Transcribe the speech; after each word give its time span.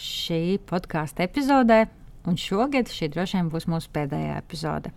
šī 0.00 0.58
podkāstu 0.68 1.24
epizodē. 1.26 1.86
Un 2.26 2.34
šogad 2.34 2.88
šī 2.90 3.06
droši 3.14 3.36
vien 3.38 3.48
būs 3.52 3.68
mūsu 3.70 3.86
pēdējā 3.94 4.34
epizode. 4.40 4.90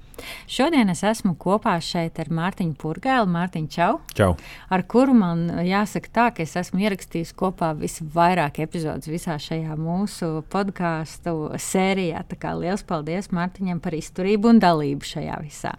Šodien 0.49 0.89
es 0.89 1.03
esmu 1.05 1.35
kopā 1.37 1.75
šeit 1.85 2.17
ar 2.21 2.31
Mārtiņu 2.33 2.73
Purgēlu. 2.81 3.29
Mārtiņu, 3.29 3.69
čau! 3.69 3.99
čau! 4.17 4.31
Ar 4.73 4.83
kuru 4.89 5.13
man 5.13 5.43
jāsaka 5.61 6.09
tā, 6.15 6.25
ka 6.33 6.41
es 6.41 6.55
esmu 6.57 6.81
ierakstījis 6.87 7.35
kopā 7.37 7.75
visvairāk 7.77 8.57
epizodes 8.65 9.11
visā 9.11 9.37
šajā 9.37 9.77
mūsu 9.77 10.39
podkāstu 10.49 11.35
sērijā. 11.69 12.25
Tā 12.33 12.39
kā 12.41 12.55
liels 12.57 12.81
paldies 12.89 13.29
Mārtiņam 13.29 13.83
par 13.83 13.99
izturību 13.99 14.55
un 14.55 14.63
dalību 14.65 15.13
šajā 15.13 15.37
visā! 15.45 15.75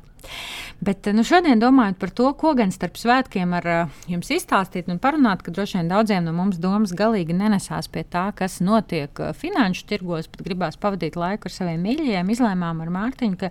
Bet 0.80 1.04
nu, 1.12 1.20
šodien 1.26 1.60
domājot 1.60 1.98
par 2.00 2.10
to, 2.16 2.30
ko 2.40 2.54
gan 2.56 2.70
starp 2.72 2.96
svētkiem 2.96 3.50
ar 3.58 3.66
uh, 3.68 3.98
jums 4.08 4.30
izstāstīt 4.32 4.88
un 4.88 4.96
parunāt, 5.02 5.42
ka 5.44 5.52
droši 5.52 5.76
vien 5.76 5.90
daudziem 5.90 6.24
no 6.24 6.32
mums 6.32 6.56
domas 6.60 6.94
galīgi 6.96 7.36
nenesās 7.36 7.90
pie 7.92 8.06
tā, 8.08 8.30
kas 8.36 8.62
notiek 8.64 9.20
uh, 9.20 9.34
finanšu 9.36 9.84
tirgos, 9.90 10.30
bet 10.32 10.40
gribās 10.46 10.78
pavadīt 10.80 11.18
laiku 11.20 11.50
ar 11.50 11.54
saviem 11.54 11.84
mīļajiem. 11.84 12.32
Izlēmām 12.32 12.80
ar 12.80 12.92
Mārtiņu, 12.94 13.36
ka 13.42 13.50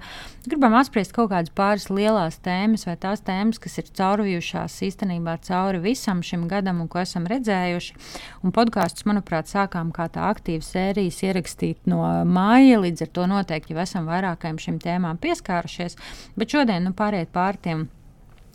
gribam 0.49 0.73
apspriest 0.79 1.13
kaut 1.13 1.29
kādas 1.29 1.53
pāris 1.53 1.85
lielās 1.93 2.39
tēmas 2.41 2.87
vai 2.89 2.95
tās 2.97 3.21
tēmas, 3.25 3.61
kas 3.61 3.77
ir 3.77 3.93
caurvījušās 3.99 4.79
īstenībā 4.89 5.37
cauri 5.45 5.83
visam 5.85 6.23
šim 6.25 6.47
gadam 6.49 6.81
un 6.81 6.89
ko 6.89 7.03
esam 7.03 7.29
redzējuši. 7.29 7.97
Un 8.41 8.55
podkāstus, 8.57 9.05
manuprāt, 9.09 9.51
sākām 9.53 9.93
kā 9.93 10.09
tā 10.09 10.25
aktīva 10.31 10.65
sērijas 10.65 11.21
ierakstīt 11.27 11.85
no 11.89 12.01
māja, 12.25 12.81
līdz 12.81 13.05
ar 13.05 13.13
to 13.19 13.29
noteikti 13.29 13.77
jau 13.77 13.83
esam 13.85 14.09
vairākajiem 14.09 14.59
šīm 14.65 14.81
tēmām 14.81 15.21
pieskārušies. 15.21 15.97
Bet 16.39 16.57
šodien 16.59 16.83
nu, 16.87 16.93
pāriet 16.97 17.31
pār 17.35 17.57
tiem 17.61 17.87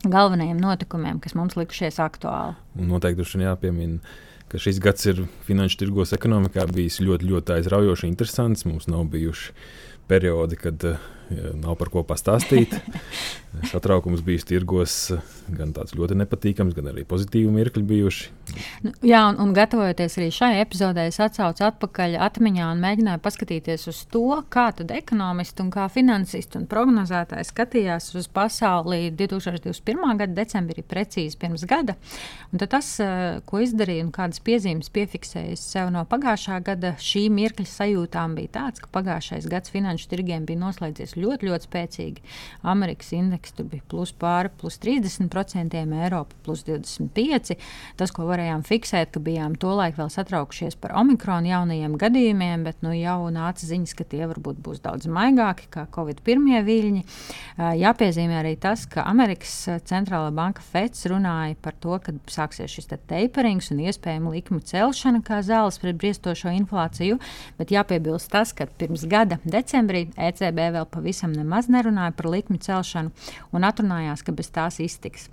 galvenajiem 0.04 0.60
notikumiem, 0.60 1.20
kas 1.24 1.36
mums 1.38 1.56
likušies 1.56 2.00
aktuāli. 2.04 2.56
Un 2.76 2.90
noteikti 2.92 3.24
ir 3.24 3.46
jāpiemina, 3.46 4.14
ka 4.52 4.60
šis 4.60 4.80
gads 4.84 5.08
ir 5.08 5.24
finanšu 5.48 5.80
tirgos 5.80 6.12
ekonomikā 6.16 6.66
bijis 6.72 7.00
ļoti, 7.00 7.30
ļoti 7.30 7.56
aizraujoši, 7.56 8.10
interesants. 8.10 8.66
Mums 8.68 8.90
nav 8.92 9.06
bijuši 9.14 9.54
periodi, 10.10 10.60
kad 10.60 10.84
uh, 10.84 11.00
nav 11.30 11.78
par 11.80 11.90
ko 11.92 12.04
pastāstīt. 12.06 12.74
Satraukums 13.70 14.22
bijis 14.26 14.44
tirgos 14.48 14.94
gan 15.54 15.70
tāds 15.76 15.94
ļoti 15.94 16.16
nepatīkams, 16.18 16.74
gan 16.74 16.88
arī 16.90 17.04
pozitīvi 17.06 17.52
mirkļi 17.54 17.82
bijuši. 17.86 18.30
Nu, 18.84 18.92
jā, 19.06 19.20
un, 19.30 19.38
un 19.40 19.52
gatavojoties 19.56 20.18
arī 20.18 20.28
šai 20.34 20.50
epizodē, 20.62 21.06
es 21.10 21.20
atcaucu 21.22 21.62
atpakaļ 21.68 22.16
atmiņā 22.26 22.66
un 22.72 22.82
mēģināju 22.82 23.22
paskatīties 23.24 23.86
uz 23.92 24.00
to, 24.10 24.26
kā 24.52 24.66
tad 24.76 24.90
ekonomisti 24.94 25.62
un 25.64 25.70
kā 25.74 25.86
finansisti 25.92 26.58
un 26.60 26.66
prognozētāji 26.70 27.48
skatījās 27.50 28.10
uz 28.18 28.28
pasauli 28.34 29.12
2021. 29.14 30.02
gada 30.20 30.38
decembrī, 30.40 30.82
precīzi 30.82 31.38
pirms 31.40 31.66
gada. 31.70 31.96
Un 32.52 32.62
tas, 32.62 32.90
eh, 33.00 33.40
ko 33.46 33.62
izdarīju 33.62 34.08
un 34.08 34.12
kādas 34.14 34.42
piezīmes 34.44 34.90
piefiksēju 34.94 35.56
sev 35.60 35.90
no 35.94 36.04
pagājušā 36.10 36.60
gada, 36.64 36.94
šī 36.98 37.28
mirkļa 37.30 37.66
sajūtām 37.70 38.34
bija 38.38 38.54
tāds, 38.58 38.82
ka 38.82 38.90
pagājušais 38.92 39.48
gads 39.50 39.70
finanšu 39.74 40.10
tirgiem 40.10 40.46
bija 40.46 40.62
noslēdzies 40.62 41.13
ļoti, 41.20 41.48
ļoti 41.50 41.68
spēcīgi. 41.68 42.24
Amerikas 42.66 43.12
indeks 43.16 43.54
tur 43.56 43.68
bija 43.70 43.84
plus 43.90 44.12
pāri, 44.16 44.50
plus 44.60 44.78
30%, 44.82 45.74
Eiropa 46.04 46.36
plus 46.44 46.64
25%. 46.66 47.56
Tas, 47.98 48.12
ko 48.14 48.26
varējām 48.28 48.64
fiksēt, 48.66 49.12
ka 49.14 49.22
bijām 49.22 49.54
tolaik 49.60 49.98
vēl 49.98 50.10
satraukšies 50.12 50.76
par 50.80 50.94
omikronu 50.98 51.50
jaunajiem 51.50 51.96
gadījumiem, 52.00 52.64
bet 52.66 52.82
nu, 52.84 52.92
jau 52.96 53.30
nāca 53.34 53.66
ziņas, 53.66 53.94
ka 53.98 54.06
tie 54.08 54.24
varbūt 54.30 54.60
būs 54.64 54.82
daudz 54.84 55.08
maigāki 55.10 55.68
kā 55.72 55.86
Covid 55.94 56.22
pirmie 56.26 56.60
viļņi. 56.66 57.04
Jāpiezīmē 57.80 58.40
arī 58.40 58.54
tas, 58.60 58.86
ka 58.90 59.06
Amerikas 59.08 59.54
centrālā 59.88 60.32
banka 60.34 60.64
FEDS 60.64 61.06
runāja 61.12 61.58
par 61.62 61.76
to, 61.80 61.98
ka 62.02 62.16
sāksies 62.30 62.72
šis 62.72 62.90
te 62.90 62.98
taperings 63.10 63.70
un 63.74 63.84
iespējama 63.84 64.34
likuma 64.34 64.64
celšana 64.64 65.22
kā 65.24 65.40
zāles 65.46 65.78
pret 65.82 65.98
briestošo 66.00 66.52
inflāciju, 66.54 67.20
bet 67.58 67.72
jāpiebilst 67.74 68.32
tas, 68.32 68.52
ka 68.56 68.66
pirms 68.80 69.06
gada 69.10 69.38
decembrī 69.44 70.06
ECB 70.16 70.60
vēl 70.78 70.88
pavisam 70.90 71.03
pavisam 71.04 71.36
nemaz 71.36 71.68
nerunāja 71.68 72.16
par 72.16 72.30
likmi 72.32 72.56
celšanu 72.64 73.12
un 73.52 73.68
atrunājās, 73.68 74.24
ka 74.24 74.32
bez 74.32 74.48
tās 74.48 74.80
iztiks. 74.80 75.28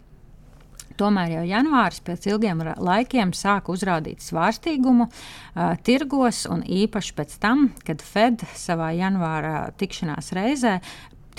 Tomēr 1.00 1.38
jau 1.38 1.44
janvāris 1.48 2.02
pēc 2.04 2.28
ilgiem 2.28 2.60
laikiem 2.84 3.32
sāka 3.32 3.72
uzrādīt 3.72 4.20
svārstīgumu 4.22 5.08
uh, 5.08 5.72
tirgos, 5.88 6.44
un 6.52 6.66
īpaši 6.68 7.16
pēc 7.16 7.38
tam, 7.42 7.70
kad 7.88 8.04
Fed 8.04 8.44
savā 8.60 8.92
janvāra 8.98 9.72
tikšanās 9.80 10.34
reizē 10.36 10.82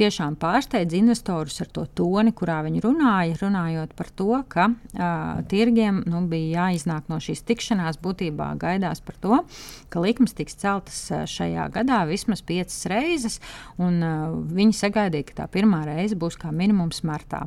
tiešām 0.03 0.37
pārsteidz 0.41 0.97
investorus 0.99 1.61
ar 1.63 1.69
to 1.71 1.85
toni, 1.99 2.33
kurā 2.35 2.59
viņi 2.67 2.83
runāja, 2.83 3.37
runājot 3.39 3.93
par 3.99 4.09
to, 4.19 4.31
ka 4.51 4.69
uh, 4.73 5.43
tirgiem 5.51 6.03
nu, 6.11 6.25
bija 6.31 6.67
jāiznāk 6.67 7.11
no 7.13 7.21
šīs 7.23 7.45
tikšanās. 7.47 8.01
Būtībā 8.03 8.53
gaidās 8.61 9.03
par 9.05 9.19
to, 9.23 9.41
ka 9.93 10.03
likmes 10.03 10.35
tiks 10.35 10.59
celtas 10.59 10.99
šajā 11.31 11.69
gadā 11.75 12.03
vismaz 12.09 12.43
piecas 12.47 12.81
reizes, 12.91 13.39
un 13.79 14.01
uh, 14.03 14.35
viņi 14.53 14.79
sagaidīja, 14.81 15.29
ka 15.31 15.39
tā 15.43 15.49
pirmā 15.55 15.85
reize 15.87 16.19
būs 16.19 16.39
kā 16.41 16.51
minimums 16.55 17.05
martā. 17.07 17.45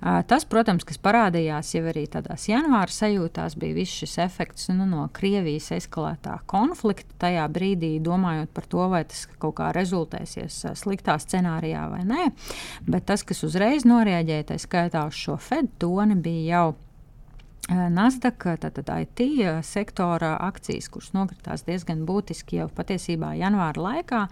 Uh, 0.00 0.20
tas, 0.26 0.46
protams, 0.48 0.86
kas 0.88 0.98
parādījās 1.02 1.74
jau 1.76 1.84
arī 1.92 2.08
tādās 2.10 2.48
janvāra 2.50 2.90
sajūtās, 2.92 3.58
bija 3.60 3.78
viss 3.78 4.02
šis 4.02 4.18
efekts 4.26 4.72
nu, 4.74 4.88
no 4.88 5.06
Krievijas 5.14 5.70
eskalētā 5.78 6.40
konflikta. 6.50 7.10
Tajā 7.28 7.46
brīdī 7.52 7.94
domājot 8.02 8.50
par 8.54 8.66
to, 8.66 8.88
vai 8.90 9.04
tas 9.06 9.28
kaut 9.38 9.54
kā 9.60 9.70
rezultēsies 9.76 10.64
sliktā 10.80 11.14
scenārijā 11.22 11.86
vai 11.92 12.02
nē. 12.08 12.30
Bet 12.88 13.06
tas, 13.10 13.24
kas 13.26 13.44
uzreiz 13.46 13.86
norēģēja, 13.88 14.48
tā 14.52 14.58
skaitā 14.62 15.04
uz 15.08 15.18
šo 15.18 15.36
Fed 15.40 15.70
toni, 15.82 16.18
bija 16.18 16.56
jau 16.56 16.66
Nasdaq, 17.70 18.42
tātad 18.58 18.88
IT 18.90 19.20
sektora 19.62 20.32
akcijas, 20.42 20.88
kuras 20.90 21.12
nokritās 21.14 21.62
diezgan 21.62 22.02
būtiski 22.08 22.58
jau 22.58 22.66
patiesībā 22.74 23.36
janvāra 23.38 23.84
laikā, 23.84 24.22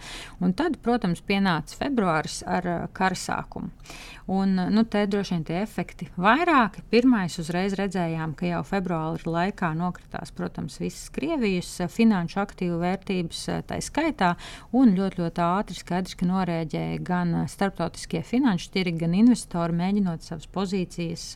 un 0.43 0.55
tad, 0.59 0.81
protams, 0.83 1.23
pienāca 1.23 1.79
februāris 1.79 2.41
ar 2.43 2.67
kara 2.93 3.15
sākumu. 3.15 3.71
Un, 4.31 4.55
nu, 4.71 4.85
te 4.87 5.01
droši 5.11 5.35
vien 5.35 5.45
tie 5.47 5.57
efekti 5.59 6.07
vairāki. 6.21 6.85
Pirmais 6.91 7.35
uzreiz 7.43 7.75
redzējām, 7.79 8.37
ka 8.39 8.47
jau 8.47 8.61
februāra 8.67 9.19
laikā 9.27 9.73
nokritās, 9.79 10.31
protams, 10.35 10.79
visas 10.83 11.09
Krievijas 11.15 11.71
finanšu 11.91 12.39
aktīvu 12.43 12.79
vērtības 12.83 13.41
tā 13.67 13.81
skaitā, 13.83 14.37
un 14.71 14.95
ļoti, 14.99 15.23
ļoti 15.23 15.45
ātri 15.47 15.79
skaidrs, 15.81 16.15
ka 16.19 16.29
norēģēja 16.31 17.01
gan 17.07 17.35
starptautiskie 17.51 18.23
finanšu 18.27 18.71
tirgi, 18.75 19.01
gan 19.03 19.17
investori 19.19 19.79
mēģinot 19.81 20.27
savas 20.27 20.47
pozīcijas 20.51 21.27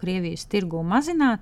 Krievijas 0.00 0.44
tirgū 0.52 0.84
mazināt 0.84 1.41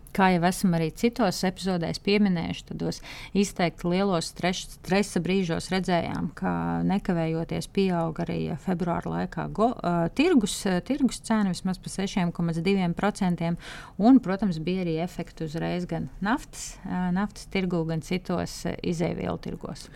kā 0.15 0.31
jau 0.35 0.43
esam 0.47 0.75
arī 0.77 0.89
citos 0.97 1.41
epizodēs 1.47 2.01
pieminējuši, 2.05 2.65
tādos 2.71 3.01
izteikti 3.37 3.89
lielos 3.91 4.31
stresa 4.31 5.21
brīžos 5.23 5.69
redzējām, 5.73 6.31
ka 6.37 6.53
nekavējoties 6.87 7.69
pieaug 7.75 8.21
arī 8.23 8.39
februāra 8.65 9.15
laikā 9.15 9.47
go, 9.55 9.71
uh, 9.75 10.07
tirgus, 10.17 10.57
uh, 10.69 10.79
tirgus 10.85 11.21
cena 11.27 11.53
vismaz 11.53 11.79
par 11.81 11.93
6,2%. 11.93 13.53
Un, 14.01 14.19
protams, 14.23 14.59
bija 14.63 14.85
arī 14.85 14.97
efekti 15.03 15.47
uzreiz 15.47 15.87
gan 15.89 16.09
naftas, 16.23 16.75
uh, 16.85 17.09
naftas 17.15 17.47
tirgu, 17.51 17.83
gan 17.89 18.03
citos 18.05 18.61
uh, 18.65 18.77
izēvielu 18.83 19.39
tirgos. 19.41 19.87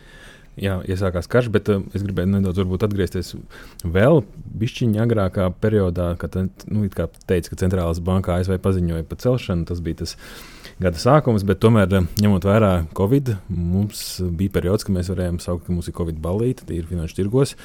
Jā, 0.56 0.78
iesākās 0.88 1.28
karš, 1.28 1.50
bet 1.52 1.68
uh, 1.72 1.82
es 1.96 2.04
gribēju 2.06 2.30
nedaudz 2.32 2.62
atgriezties 2.88 3.34
vēl 3.84 4.22
bišķiņā 4.62 5.02
agrākā 5.04 5.50
periodā, 5.60 6.14
kad 6.20 6.38
nu, 6.72 6.86
teica, 6.88 7.50
ka 7.52 7.58
centrālās 7.60 8.00
bankā 8.00 8.38
ASV 8.40 8.62
paziņoja 8.64 9.04
par 9.10 9.20
celšanu. 9.20 9.68
Tas 9.68 9.82
bija 9.84 10.05
tas 10.06 10.16
gada 10.82 11.00
sākums, 11.00 11.46
bet 11.48 11.62
tomēr, 11.64 11.92
uh, 11.92 12.08
ņemot 12.22 12.48
vērā 12.48 12.72
Covid, 12.98 13.36
mums 13.50 14.08
bija 14.38 14.54
periods, 14.58 14.86
kad 14.86 14.96
mēs 14.96 15.12
varējām 15.12 15.40
saukt, 15.44 15.66
ka 15.68 15.76
mums 15.76 15.90
ir 15.90 15.96
Covid 15.98 16.20
balīti, 16.24 16.68
tie 16.68 16.82
ir 16.82 16.90
finanšu 16.90 17.20
tirgos. 17.22 17.56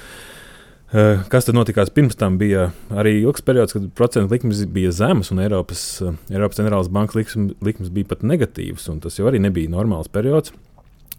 Uh, 0.90 1.20
kas 1.30 1.46
tad 1.46 1.54
notikās 1.54 1.92
pirms 1.94 2.18
tam? 2.18 2.38
Bija 2.40 2.70
arī 2.90 3.20
ilgs 3.20 3.44
periods, 3.46 3.76
kad 3.76 3.84
procentu 3.98 4.34
likmes 4.34 4.64
bija 4.74 4.90
zemas, 4.94 5.30
un 5.30 5.42
Eiropas, 5.42 5.84
uh, 6.02 6.16
Eiropas 6.32 6.58
centrālās 6.58 6.90
bankas 6.90 7.18
likmes, 7.18 7.54
likmes 7.62 7.92
bija 7.94 8.10
pat 8.10 8.24
negatīvas. 8.26 8.88
Tas 9.04 9.20
jau 9.20 9.28
arī 9.30 9.42
nebija 9.42 9.70
normāls 9.70 10.10
periods. 10.10 10.54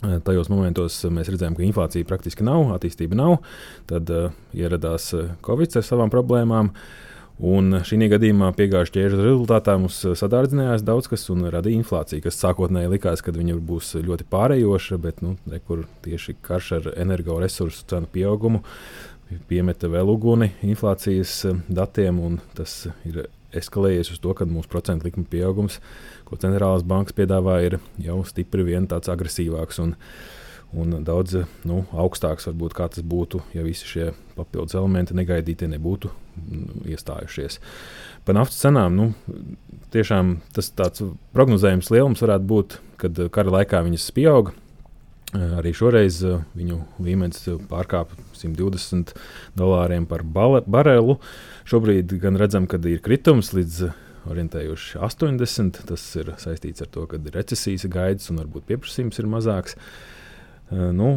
Tajos 0.01 0.47
momentos 0.50 0.95
mēs 1.13 1.27
redzējām, 1.29 1.53
ka 1.53 1.62
inflācija 1.62 2.07
praktiski 2.09 2.41
nav, 2.41 2.71
attīstība 2.74 3.13
nav. 3.19 3.35
Tad 3.88 4.09
uh, 4.09 4.31
ieradās 4.57 5.12
Covid 5.45 5.77
ar 5.77 5.85
savām 5.85 6.12
problēmām. 6.12 6.71
Un 7.41 7.79
šī 7.81 8.05
gadījumā 8.11 8.51
piegājušā 8.53 8.93
ķēžu 8.93 9.17
rezultātā 9.17 9.73
mums 9.81 9.95
sadārdzinājās 10.19 10.83
daudz 10.85 11.07
kas 11.09 11.23
un 11.33 11.47
radīja 11.49 11.81
inflāciju, 11.81 12.21
kas 12.21 12.38
sākotnēji 12.38 12.91
likās, 12.91 13.23
ka 13.25 13.33
viņa 13.33 13.55
būs 13.65 13.95
ļoti 14.05 14.27
pārējoša, 14.29 14.99
bet 15.01 15.23
nu, 15.25 15.33
rekur, 15.49 15.88
tieši 16.05 16.35
karš 16.45 16.67
ar 16.77 16.91
energoresursu 17.01 17.88
cenu 17.89 18.09
pieaugumu 18.13 18.61
piemeta 19.49 19.89
vēl 19.91 20.11
uguni 20.11 20.51
inflācijas 20.65 21.39
datiem, 21.71 22.19
un 22.21 22.38
tas 22.57 22.83
ir 23.07 23.23
eskalējies 23.57 24.13
uz 24.13 24.21
to, 24.23 24.35
ka 24.38 24.47
mūsu 24.47 24.69
procentu 24.71 25.07
likuma 25.07 25.27
pieaugums, 25.31 25.79
ko 26.27 26.39
centrālās 26.39 26.85
bankas 26.88 27.15
piedāvā, 27.17 27.57
ir 27.65 27.79
jau 28.01 28.21
stipri 28.27 28.65
vien 28.67 28.88
tāds 28.91 29.11
agresīvāks. 29.11 29.81
Un, 29.83 29.95
un 30.77 31.01
daudz 31.03 31.41
nu, 31.68 31.81
augstāks, 31.91 32.47
varbūt, 32.50 32.75
kā 32.77 32.88
tas 32.91 33.03
būtu, 33.03 33.41
ja 33.56 33.65
visi 33.65 33.88
šie 33.89 34.12
papildus 34.38 34.77
elementi 34.77 35.15
negaidīti 35.18 35.69
nebūtu 35.71 36.12
nu, 36.47 36.81
iestājušies. 36.91 37.59
Par 38.25 38.38
naftas 38.38 38.62
cenām 38.63 38.95
nu, 38.97 39.07
tiešām 39.94 40.38
tas 40.56 40.71
tāds 40.77 41.03
prognozējums 41.35 41.91
lielums 41.94 42.23
varētu 42.23 42.47
būt, 42.51 42.77
kad 43.01 43.23
kara 43.33 43.57
laikā 43.59 43.81
viņas 43.88 44.12
pieauga. 44.15 44.56
Arī 45.31 45.71
šoreiz 45.71 46.18
viņu 46.59 46.77
līmenis 47.00 47.45
pārkāpa 47.71 48.17
120 48.35 49.13
dolāriem 49.56 50.03
par 50.09 50.25
barelu. 50.27 51.15
Šobrīd 51.71 52.17
gan 52.19 52.39
redzam, 52.39 52.67
ka 52.67 52.79
ir 52.91 53.00
kritums 53.03 53.53
līdz 53.56 53.85
orientējuši 54.27 55.00
80. 55.00 55.83
Tas 55.88 56.03
ir 56.19 56.33
saistīts 56.41 56.83
ar 56.83 56.91
to, 56.91 57.06
ka 57.07 57.19
ir 57.19 57.38
recesijas 57.38 57.88
gaidas 57.91 58.27
un 58.31 58.41
varbūt 58.44 58.67
pieprasījums 58.74 59.21
ir 59.24 59.29
mazāks. 59.31 59.79
Nu, 60.71 61.07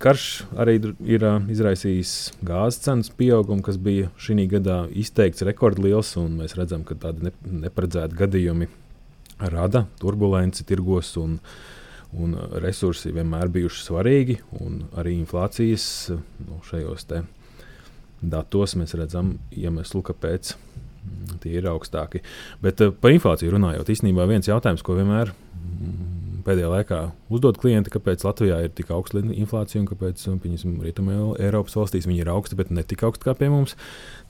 karš 0.00 0.24
arī 0.60 0.74
ir 1.08 1.24
izraisījis 1.52 2.14
gāzes 2.44 2.82
cenas 2.84 3.08
pieaugumu, 3.16 3.64
kas 3.64 3.78
bija 3.80 4.10
šī 4.20 4.44
gadā 4.50 4.82
izteikts 4.92 5.44
rekordliels, 5.48 6.14
un 6.20 6.36
mēs 6.42 6.56
redzam, 6.58 6.84
ka 6.84 6.96
tādi 7.00 7.32
neparedzēti 7.48 8.18
gadījumi 8.18 8.68
rada 9.40 9.86
turbulenci 10.02 10.66
tirgos. 10.68 11.14
Un, 11.20 11.38
un 12.14 12.36
resursi 12.62 13.10
vienmēr 13.14 13.48
bijuši 13.54 13.86
svarīgi. 13.88 14.36
Arī 15.00 15.16
inflācijas 15.18 15.86
nu, 16.12 16.60
šajos 16.68 17.08
datos 18.24 18.76
mēs 18.78 18.94
redzam 18.98 19.34
iemeslu, 19.52 20.02
kāpēc 20.06 20.54
mm, 20.54 21.40
tie 21.42 21.56
ir 21.58 21.68
augstāki. 21.72 22.22
Bet 22.64 22.80
par 23.00 23.14
inflāciju 23.16 23.56
runājot, 23.56 23.90
īstenībā 23.96 24.28
viens 24.30 24.48
jautājums, 24.48 24.84
ko 24.84 24.96
vienmēr 25.00 25.32
pēdējā 26.44 26.70
laikā 26.72 27.00
uzdod 27.34 27.58
klienti, 27.62 27.92
kāpēc 27.94 28.26
Latvijā 28.26 28.60
ir 28.66 28.74
tik 28.76 28.92
augsta 28.94 29.22
inflācija 29.24 29.82
un 29.82 29.88
kāpēc 29.90 30.26
Rietumē 30.84 31.16
Eiropas 31.42 31.76
valstīs 31.78 32.08
viņi 32.10 32.24
ir 32.24 32.32
augsti, 32.32 32.58
bet 32.60 32.70
ne 32.74 32.84
tik 32.86 33.02
augsti 33.06 33.26
kā 33.26 33.34
pie 33.38 33.50
mums. 33.52 33.74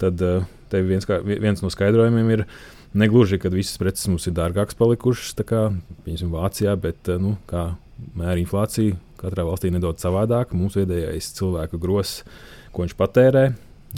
Tad 0.03 0.23
uh, 0.25 0.47
viens, 0.75 1.07
kā, 1.09 1.21
viens 1.25 1.63
no 1.63 1.73
skaidrojumiem 1.73 2.33
ir, 2.37 2.47
Negluži, 2.95 3.41
ka 3.43 3.51
visas 3.51 3.75
preces 3.75 4.07
mums 4.07 4.29
ir 4.31 4.37
dārgākas 4.37 4.77
palikušas, 4.79 5.33
kā 5.43 5.65
piemēram 6.05 6.31
Vācijā, 6.31 6.77
bet 6.79 7.09
eh, 7.11 7.19
nu, 7.19 7.33
kā 7.51 7.73
mēra 8.15 8.39
inflācija 8.39 8.95
katrā 9.19 9.43
valstī 9.49 9.73
nedaudz 9.75 10.05
savādāk. 10.05 10.53
Mūsu 10.55 10.85
vidējais 10.85 11.33
cilvēku 11.35 11.81
grosis, 11.83 12.23
ko 12.71 12.85
viņš 12.85 12.95
patērē, 13.01 13.45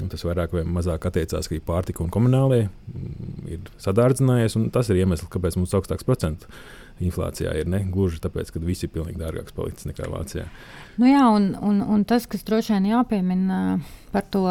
tas 0.00 0.24
vairāk 0.24 0.56
vai 0.56 0.64
mazāk 0.78 1.04
attiecās 1.10 1.50
arī 1.50 1.60
pārtika 1.68 2.06
un 2.06 2.08
komunālie, 2.14 2.70
mm, 2.88 3.36
ir 3.52 3.68
sadārdzinājies. 3.84 4.56
Tas 4.72 4.88
ir 4.88 5.02
iemesls, 5.02 5.28
kāpēc 5.28 5.60
mums 5.60 5.76
ir 5.76 5.82
augstāks 5.82 6.08
procents 6.08 6.48
inflācijā. 7.02 7.52
Ir 7.60 7.68
ne 7.68 7.82
gluži 7.92 8.22
tāpēc, 8.24 8.52
ka 8.54 8.62
visi 8.62 8.86
ir 8.86 8.94
pilnīgi 8.94 9.20
dārgāks 9.20 9.54
palicis 9.56 9.88
nekā 9.90 10.08
Vācijā. 10.12 10.46
Nu 10.96 11.10
jā, 11.10 11.26
un, 11.28 11.50
un, 11.60 11.82
un 11.82 12.04
tas, 12.08 12.24
kas 12.30 12.44
droši 12.46 12.76
vien 12.76 12.90
jāpiemina 12.94 13.60
par 14.16 14.24
to 14.32 14.44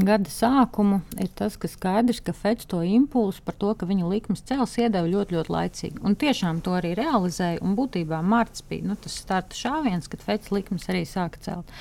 gada 0.00 0.30
sākumu, 0.32 1.02
ir 1.20 1.28
tas, 1.36 1.58
ka 1.60 1.68
skaidrs, 1.68 2.22
ka 2.24 2.32
Feds 2.32 2.64
to 2.70 2.78
impulsu 2.86 3.42
par 3.44 3.56
to, 3.60 3.74
ka 3.76 3.84
viņa 3.88 4.08
likmes 4.08 4.40
cels, 4.48 4.78
iedeva 4.80 5.04
ļoti, 5.04 5.36
ļoti 5.36 5.52
laicīgi. 5.52 6.00
Un 6.06 6.16
tiešām 6.16 6.62
to 6.64 6.72
arī 6.78 6.94
realizēja. 6.96 7.60
Un 7.60 7.74
būtībā 7.76 8.22
marts 8.24 8.64
bija 8.64 8.88
nu, 8.88 8.96
tas 8.96 9.18
starta 9.20 9.58
šāviens, 9.58 10.08
kad 10.08 10.24
Feds 10.24 10.48
likmes 10.54 10.88
arī 10.88 11.02
sāka 11.08 11.42
celt. 11.44 11.74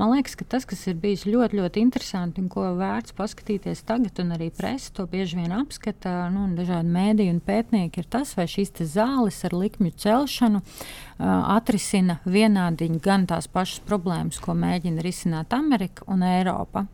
Man 0.00 0.14
liekas, 0.14 0.38
ka 0.40 0.48
tas, 0.56 0.64
kas 0.68 0.86
ir 0.88 0.96
bijis 1.02 1.26
ļoti, 1.28 1.60
ļoti 1.60 1.84
interesanti 1.84 2.40
un 2.40 2.48
ko 2.52 2.64
vērts 2.80 3.12
paskatīties 3.18 3.84
tagad, 3.84 4.16
un 4.24 4.32
arī 4.38 4.48
presa 4.56 4.94
to 4.96 5.04
bieži 5.10 5.42
vien 5.42 5.52
apskata, 5.52 6.30
nu, 6.32 6.46
un 6.48 6.56
dažādi 6.56 6.96
mēdīji 6.96 7.34
un 7.34 7.44
pētnieki, 7.44 8.06
ir 8.06 8.08
tas, 8.16 8.32
vai 8.38 8.48
šīs 8.48 8.72
zāles 8.96 9.42
ar 9.44 9.56
likmju 9.66 9.98
celšanu 10.06 10.62
atrisina 11.18 12.18
vienādiņi 12.28 12.98
gan 13.00 13.24
tās 13.28 13.46
pašas 13.48 13.80
problēmas, 13.88 14.36
ko 14.42 14.52
mēģina 14.56 15.00
risināt 15.04 15.54
Amerika 15.56 16.04
un 16.12 16.22
Eiropa. 16.26 16.84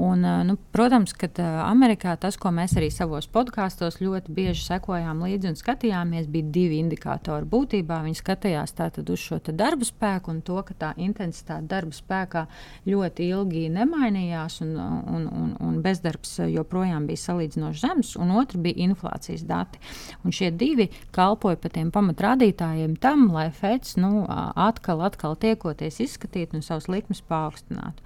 Un, 0.00 0.24
nu, 0.48 0.56
protams, 0.72 1.12
ka 1.16 1.28
Amerikā 1.66 2.14
tas, 2.20 2.38
ko 2.40 2.52
mēs 2.56 2.76
arī 2.78 2.88
savos 2.92 3.28
podkāstos 3.28 4.00
ļoti 4.00 4.32
bieži 4.32 4.64
sekojām 4.64 5.20
līdzi 5.26 5.50
un 5.52 5.58
skatījāmies, 5.60 6.30
bija 6.32 6.48
divi 6.54 6.80
indikātori. 6.80 7.48
Būtībā 7.48 8.00
viņi 8.06 8.20
skatījās 8.22 8.72
uz 9.06 9.20
šo 9.20 9.40
darbu 9.52 9.84
spēku 9.84 10.32
un 10.32 10.40
to, 10.40 10.56
ka 10.64 10.74
tā 10.74 10.92
intensitāte 10.96 11.68
darba 11.68 11.92
spēkā 11.92 12.46
ļoti 12.88 13.28
ilgi 13.28 13.66
nemainījās 13.76 14.60
un, 14.64 14.72
un, 14.80 15.28
un, 15.28 15.52
un 15.60 15.78
bezdarbs 15.84 16.38
joprojām 16.48 17.06
bija 17.06 17.26
salīdzinoši 17.26 17.82
zems, 17.84 18.14
un 18.16 18.32
otrs 18.40 18.60
bija 18.62 18.88
inflācijas 18.88 19.44
dati. 19.44 19.80
Un 20.24 20.32
šie 20.32 20.50
divi 20.50 20.88
kalpoja 21.12 21.60
par 21.60 21.76
tiem 21.76 21.92
pamatrādītājiem 22.16 22.96
tam, 22.98 23.28
lai 23.32 23.50
FEDS 23.50 23.96
nu, 24.00 24.24
atkal, 24.26 25.02
atkal 25.04 25.36
tiekoties 25.36 26.00
izskatītu 26.00 26.56
un 26.56 26.62
savus 26.62 26.88
likmes 26.88 27.20
paaugstinātu. 27.28 28.02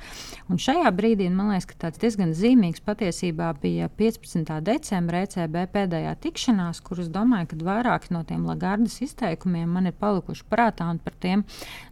Un 0.51 0.59
šajā 0.59 0.91
brīdī 0.95 1.31
man 1.31 1.53
liekas, 1.53 1.69
ka 1.71 1.87
tāds 1.87 2.01
diezgan 2.01 2.35
zīmīgs 2.35 2.83
patiesībā 2.83 3.55
bija 3.63 3.89
15. 3.89 4.61
decembra 4.67 5.23
ECB 5.25 5.67
pēdējā 5.73 6.17
tikšanās, 6.21 6.83
kuras 6.83 7.09
domāju, 7.09 7.53
ka 7.53 7.61
vairāki 7.71 8.11
no 8.11 8.25
tiem 8.25 8.47
Lagardas 8.49 9.01
izteikumiem 9.01 9.71
man 9.71 9.87
ir 9.87 9.97
palikuši 10.01 10.45
prātā, 10.51 10.91
un 10.91 10.99
par 10.99 11.15
tiem 11.21 11.45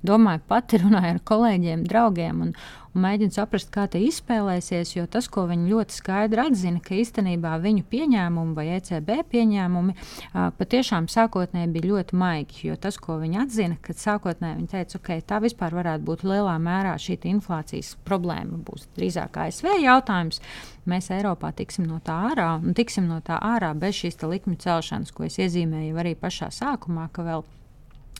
domāju 0.02 0.42
pati 0.48 0.82
runāju 0.82 1.14
ar 1.14 1.24
kolēģiem, 1.24 1.86
draugiem. 1.88 2.42
Un, 2.48 2.54
un 2.94 3.04
mēģina 3.04 3.34
saprast, 3.34 3.70
kā 3.74 3.86
tie 3.90 4.02
izspēlēsies. 4.08 4.94
Jo 4.96 5.06
tas, 5.10 5.28
ko 5.32 5.46
viņi 5.50 5.70
ļoti 5.72 5.96
skaidri 5.98 6.44
atzina, 6.44 6.82
ka 6.84 6.96
īstenībā 6.98 7.56
viņu 7.62 7.84
pieņēmumi 7.90 8.56
vai 8.56 8.66
ECB 8.78 9.12
pieņēmumi 9.32 9.94
uh, 9.94 10.48
patiešām 10.58 11.08
sākotnēji 11.12 11.72
bija 11.74 11.90
ļoti 11.92 12.18
maigi. 12.18 12.62
Jo 12.70 12.78
tas, 12.80 12.98
ko 13.02 13.18
viņi 13.22 13.42
atzina, 13.44 13.78
kad 13.84 14.00
sākotnēji 14.00 14.60
viņi 14.60 14.72
teica, 14.74 14.98
okay, 15.00 15.24
tā 15.24 15.40
vispār 15.44 15.76
varētu 15.78 16.06
būt 16.08 16.24
lielā 16.28 16.56
mērā 16.62 16.96
šī 17.00 17.18
inflācijas 17.28 17.94
problēma, 18.08 18.60
būs 18.64 18.88
drīzāk 18.96 19.40
ASV 19.44 19.74
jautājums. 19.82 20.42
Mēs 20.88 21.10
Eiropā 21.12 21.50
tiksim 21.52 21.84
no 21.88 21.98
tā 22.04 22.14
ārā 22.30 22.54
un 22.62 22.76
tiksim 22.76 23.08
no 23.10 23.20
tā 23.24 23.36
ārā 23.44 23.74
bez 23.76 23.98
šīs 23.98 24.20
likuma 24.24 24.56
celšanas, 24.60 25.12
ko 25.12 25.26
es 25.28 25.36
iezīmēju 25.42 26.00
arī 26.00 26.14
pašā 26.16 26.48
sākumā, 26.54 27.10
ka 27.12 27.26
vēl 27.26 27.44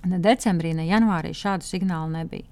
Ne 0.07 0.21
decembrī, 0.23 0.71
ne 0.79 0.85
janvārī 0.87 1.33
šādu 1.35 1.67
signālu 1.67 2.13
nebija. 2.13 2.47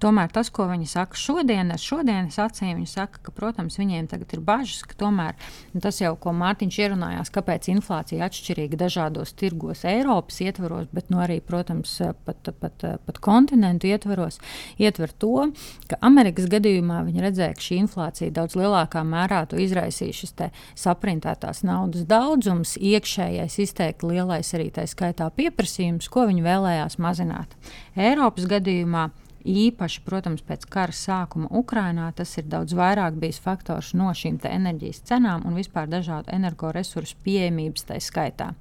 Tomēr 0.00 0.30
tas, 0.32 0.48
ko 0.48 0.64
viņi 0.70 0.86
saka 0.88 1.18
šodien, 1.20 1.68
ar 1.74 1.80
šodienas 1.80 2.38
acīm, 2.40 2.78
viņi 2.78 2.88
saka, 2.88 3.20
ka, 3.26 3.34
protams, 3.36 3.76
viņiem 3.76 4.06
tagad 4.08 4.32
ir 4.32 4.40
bažas, 4.44 4.80
ka 4.88 4.96
tomēr 5.02 5.34
nu, 5.74 5.82
tas 5.84 6.00
jau, 6.00 6.14
ko 6.16 6.32
Mārtiņš 6.36 6.78
ierunājās, 6.80 7.32
kāpēc 7.34 7.68
inflācija 7.74 8.24
atšķirīga 8.24 8.80
dažādos 8.80 9.34
tirgos, 9.36 9.84
Eiropas 9.88 10.40
ietvaros, 10.40 10.88
bet 10.96 11.12
nu, 11.12 11.20
arī, 11.20 11.36
protams, 11.44 11.98
pat, 12.24 12.48
pat, 12.62 12.86
pat, 13.04 13.20
kontinentu 13.24 13.90
ietvaros, 13.92 14.40
ietver 14.80 15.12
to, 15.12 15.50
ka 15.92 16.00
Amerikas 16.04 16.48
gadījumā 16.52 17.02
viņi 17.10 17.26
redzēja, 17.26 17.58
ka 17.60 17.66
šī 17.68 17.80
inflācija 17.82 18.32
daudz 18.40 18.56
lielākā 18.56 19.04
mērā 19.04 19.42
to 19.52 19.60
izraisīja 19.60 20.16
šis 20.16 20.34
saprintētās 20.80 21.60
naudas 21.64 22.08
daudzums, 22.08 22.76
iekšējais 22.80 23.60
izteikti 23.64 24.12
lielais 24.14 24.52
arī 24.56 24.70
tā 24.72 24.88
skaitā 24.88 25.28
pieprasījums, 25.36 26.08
ko 26.12 26.24
viņi 26.28 26.44
vēlējās 26.44 26.85
vēlējās 26.86 26.98
mazināt. 26.98 27.56
Eiropas 27.96 28.46
gadījumā 28.46 29.10
īpaši, 29.46 30.02
protams, 30.04 30.42
pēc 30.42 30.66
kara 30.66 30.92
sākuma 30.92 31.48
Ukrajinā, 31.50 32.12
tas 32.14 32.36
ir 32.38 32.46
daudz 32.46 32.74
vairāk 32.74 33.14
bijis 33.14 33.38
faktors 33.38 33.94
no 33.94 34.10
šīm 34.12 34.40
enerģijas 34.42 35.04
cenām 35.06 35.46
un 35.46 35.54
vispār 35.54 35.86
dažādu 35.86 36.32
energoresursu 36.34 37.16
pieejamības 37.24 37.86
tā 37.86 38.00
skaitā. 38.00 38.54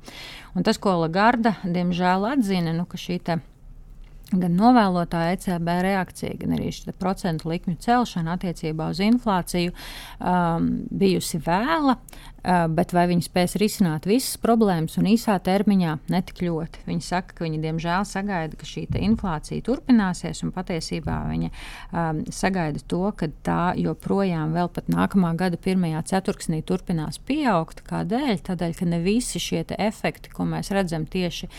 Un 0.56 0.64
tas, 0.64 0.78
ko 0.78 0.94
Lagarda 1.02 1.56
diemžēl 1.64 2.26
atzina, 2.36 2.74
nu, 2.74 2.86
ka 2.86 2.98
šī 2.98 3.20
gan 4.34 4.56
novēlotā 4.58 5.32
ECB 5.36 5.68
reakcija, 5.86 6.38
gan 6.40 6.56
arī 6.58 6.72
šī 6.74 6.94
procentu 6.98 7.50
likmju 7.50 7.78
celšana 7.82 8.38
attiecībā 8.38 8.90
uz 8.90 9.02
inflāciju 9.06 9.74
um, 9.74 10.72
bijusi 10.90 11.42
vēla, 11.46 11.98
bet 12.76 12.94
vai 12.94 13.06
viņi 13.10 13.26
spēs 13.26 13.56
risināt 13.62 14.06
visas 14.10 14.38
problēmas 14.42 15.00
un 15.00 15.08
īsā 15.10 15.38
termiņā 15.44 15.96
netik 16.14 16.44
ļoti. 16.46 16.84
Viņi 16.86 17.06
saka, 17.06 17.38
ka 17.38 17.46
viņi 17.46 17.62
diemžēl 17.64 18.06
sagaida, 18.08 18.58
ka 18.60 18.68
šī 18.70 18.86
inflācija 19.02 19.64
turpināsies, 19.66 20.44
un 20.46 20.54
patiesībā 20.56 21.18
viņi 21.32 21.50
um, 21.50 22.22
sagaida 22.34 22.82
to, 22.88 23.02
ka 23.18 23.30
tā 23.46 23.74
joprojām 23.82 24.54
vēl 24.56 24.70
pat 24.76 24.92
nākamā 24.94 25.34
gada 25.40 25.58
pirmajā 25.62 26.04
ceturksnī 26.12 26.62
turpinās 26.68 27.18
pieaugt. 27.26 27.82
Kādēļ? 27.90 28.44
Tādēļ, 28.46 28.76
ka 28.78 28.90
ne 28.90 29.02
visi 29.04 29.42
šie 29.42 29.64
efekti, 29.66 30.30
ko 30.34 30.46
mēs 30.50 30.70
redzam 30.76 31.08
tieši 31.10 31.50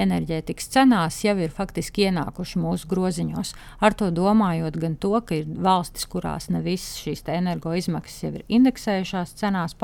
enerģētikas 0.00 0.68
cenās, 0.74 1.22
jau 1.24 1.36
ir 1.40 1.54
faktiski 1.54 2.08
ienākuši 2.10 2.60
mūsu 2.60 2.90
groziņos. 2.90 3.54
Ar 3.84 3.96
to 3.96 4.10
domājot 4.14 4.76
gan 4.82 4.98
to, 5.00 5.14
ka 5.24 5.40
ir 5.40 5.48
valstis, 5.48 6.04
kurās 6.10 6.50
ne 6.52 6.60
visas 6.64 7.00
šīs 7.00 7.24
energoizmaksas 7.32 8.26
jau 8.26 8.32
ir 8.34 8.44
indeksējušās 8.58 9.36
cenās 9.40 9.76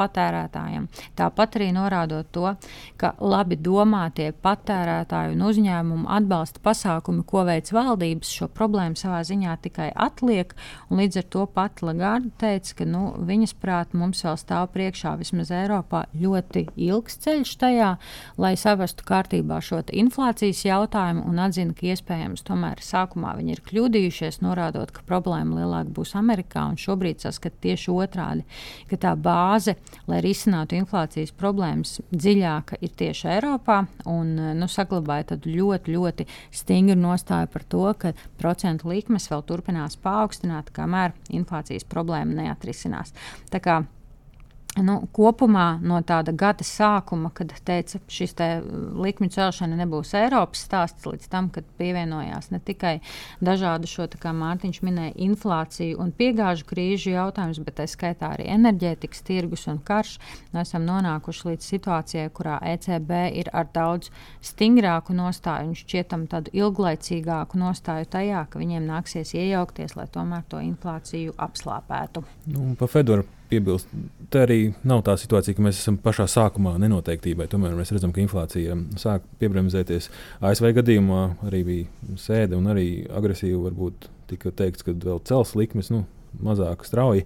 patērētājiem, 0.50 0.88
tāpat 1.16 1.57
arī 1.57 1.71
norādot 1.75 2.26
to, 2.33 2.54
ka 2.97 3.14
labi 3.21 3.57
domātie 3.57 4.33
patērētāju 4.33 5.35
un 5.35 5.45
uzņēmumu 5.49 6.09
atbalsta 6.11 6.61
pasākumi, 6.62 7.25
ko 7.26 7.45
veids 7.45 7.73
valdības, 7.73 8.30
šo 8.30 8.49
problēmu 8.49 8.97
savā 8.97 9.23
ziņā 9.25 9.57
tikai 9.62 9.90
atliek. 9.95 10.54
Līdz 10.90 11.21
ar 11.23 11.28
to 11.30 11.47
pat 11.47 11.83
Lagarde 11.83 12.30
teica, 12.38 12.75
ka 12.80 12.85
nu, 12.85 13.14
viņas 13.26 13.54
prāt 13.61 13.95
mums 13.95 14.23
vēl 14.25 14.37
stāv 14.38 14.71
priekšā 14.75 15.16
vismaz 15.21 15.50
Eiropā 15.50 16.07
ļoti 16.14 16.66
ilgs 16.76 17.19
ceļš 17.25 17.54
tajā, 17.61 17.90
lai 18.38 18.54
savestu 18.57 19.04
kārtībā 19.07 19.61
šo 19.61 19.80
inflācijas 19.80 20.64
jautājumu 20.66 21.25
un 21.30 21.38
atzina, 21.40 21.73
ka 21.75 21.87
iespējams 21.88 22.45
tomēr 22.47 22.83
sākumā 22.85 23.33
viņi 23.38 23.54
ir 23.54 23.62
kļūdījušies, 23.64 24.40
norādot, 24.45 24.92
ka 24.92 25.04
problēma 25.09 25.62
lielāka 25.62 25.95
būs 25.97 26.12
Amerikā. 26.19 26.66
Šobrīd 26.80 27.23
saskat 27.23 27.57
tieši 27.64 27.92
otrādi, 27.95 28.45
ka 28.90 28.99
tā 29.00 29.14
bāze, 29.16 29.76
lai 30.11 30.21
risinātu 30.40 30.78
inflācijas 30.78 31.32
problēmas 31.37 31.99
dziļāka, 32.11 32.78
ir 32.80 32.92
tieši 32.97 33.28
Eiropā. 33.35 33.82
Un, 34.09 34.32
nu, 34.56 34.68
saglabāja 34.68 35.37
ļoti, 35.44 35.92
ļoti 35.92 36.26
stingru 36.50 36.97
nostāju 36.97 37.50
par 37.52 37.64
to, 37.68 37.85
ka 38.00 38.12
procentu 38.40 38.88
likmes 38.88 39.28
vēl 39.30 39.44
turpinās 39.44 39.99
paaugstināt, 40.00 40.73
kamēr 40.73 41.12
inflācijas 41.28 41.85
problēma 41.85 42.42
neatrisinās. 42.42 43.12
Tā 43.50 43.61
kā 43.61 43.82
Nu, 44.79 45.00
kopumā 45.11 45.81
no 45.83 45.97
tāda 46.07 46.31
gada 46.31 46.62
sākuma, 46.62 47.33
kad 47.35 47.50
teica, 47.67 47.99
šis 48.07 48.37
te 48.39 48.47
likmju 49.03 49.33
celšana 49.35 49.75
nebūs 49.81 50.12
Eiropas 50.15 50.62
stāsts, 50.62 51.09
līdz 51.11 51.27
tam, 51.33 51.49
kad 51.50 51.67
pievienojās 51.81 52.53
ne 52.55 52.61
tikai 52.62 52.93
dažādu 53.43 53.91
šo, 53.91 54.07
kā 54.23 54.31
Mārtiņš 54.37 54.79
minēja, 54.87 55.17
inflāciju 55.27 55.99
un 56.00 56.12
piegāžu 56.15 56.69
krīžu 56.71 57.17
jautājumus, 57.17 57.59
bet 57.67 57.81
tā 57.81 57.89
skaitā 57.91 58.31
arī 58.37 58.47
enerģētikas 58.55 59.25
tirgus 59.27 59.67
un 59.73 59.81
karš. 59.83 60.15
Mēs 60.55 60.71
esam 60.71 60.87
nonākuši 60.87 61.50
līdz 61.50 61.73
situācijai, 61.73 62.29
kurā 62.39 62.61
ECB 62.71 63.12
ir 63.43 63.50
ar 63.50 63.67
daudz 63.75 64.12
stingrāku 64.53 65.19
nostāju 65.19 65.73
un 65.73 65.77
šķietam 65.83 66.29
tādu 66.31 66.55
ilglaicīgāku 66.62 67.59
nostāju 67.59 68.07
tajā, 68.15 68.47
ka 68.47 68.62
viņiem 68.62 68.87
nāksies 68.87 69.35
iejaukties, 69.35 69.99
lai 69.99 70.07
tomēr 70.15 70.47
to 70.47 70.62
inflāciju 70.62 71.35
apslāpētu. 71.43 72.23
Nu, 72.55 72.71
pa 72.79 72.87
Fedoru 72.87 73.27
piebilst, 73.50 73.90
tā 74.33 74.45
arī 74.47 74.59
nav 74.87 75.02
tā 75.07 75.16
situācija, 75.21 75.57
ka 75.57 75.64
mēs 75.64 75.80
esam 75.83 75.99
pašā 76.00 76.26
sākumā 76.30 76.76
nenoteiktībā. 76.83 77.49
Tomēr 77.50 77.75
mēs 77.78 77.92
redzam, 77.95 78.14
ka 78.14 78.23
inflācija 78.23 78.76
sāk 79.00 79.26
piebremzēties. 79.42 80.11
ASV 80.47 80.71
gadījumā 80.78 81.25
arī 81.49 81.64
bija 81.66 82.16
sēde 82.21 82.59
un 82.59 82.71
arī 82.73 82.87
agresīvi 83.11 83.59
varbūt 83.66 84.09
tika 84.30 84.54
teikts, 84.54 84.87
ka 84.87 84.95
vēl 84.95 85.23
cels 85.28 85.57
likmes. 85.59 85.92
Nu, 85.95 86.07
Mazāk 86.30 86.85
strauji, 86.87 87.25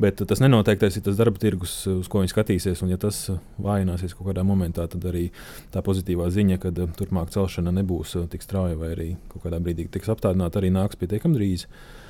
bet 0.00 0.22
tas 0.24 0.40
nenoteiktais 0.40 0.94
ir 0.96 1.02
tas 1.04 1.18
darba 1.18 1.36
tirgus, 1.36 1.74
uz 1.92 2.06
ko 2.08 2.22
viņi 2.22 2.32
skatīsies. 2.32 2.80
Un, 2.80 2.94
ja 2.94 2.96
tas 2.96 3.18
vājināsies 3.60 4.14
kaut 4.16 4.30
kādā 4.30 4.40
momentā, 4.48 4.86
tad 4.88 5.04
arī 5.10 5.26
tā 5.74 5.82
pozitīvā 5.84 6.30
ziņa, 6.32 6.56
ka 6.62 6.72
turpmāk 6.72 7.28
celšana 7.34 7.74
nebūs 7.76 8.16
tik 8.32 8.46
strauja, 8.46 8.78
vai 8.80 8.94
arī 8.94 9.08
kaut 9.34 9.44
kādā 9.44 9.60
brīdī 9.60 9.84
tiks 9.92 10.08
apstādināta, 10.14 10.62
arī 10.62 10.72
nāks 10.72 10.96
pietiekami 10.96 11.36
drīz. 11.36 11.66
Uh, 11.66 12.01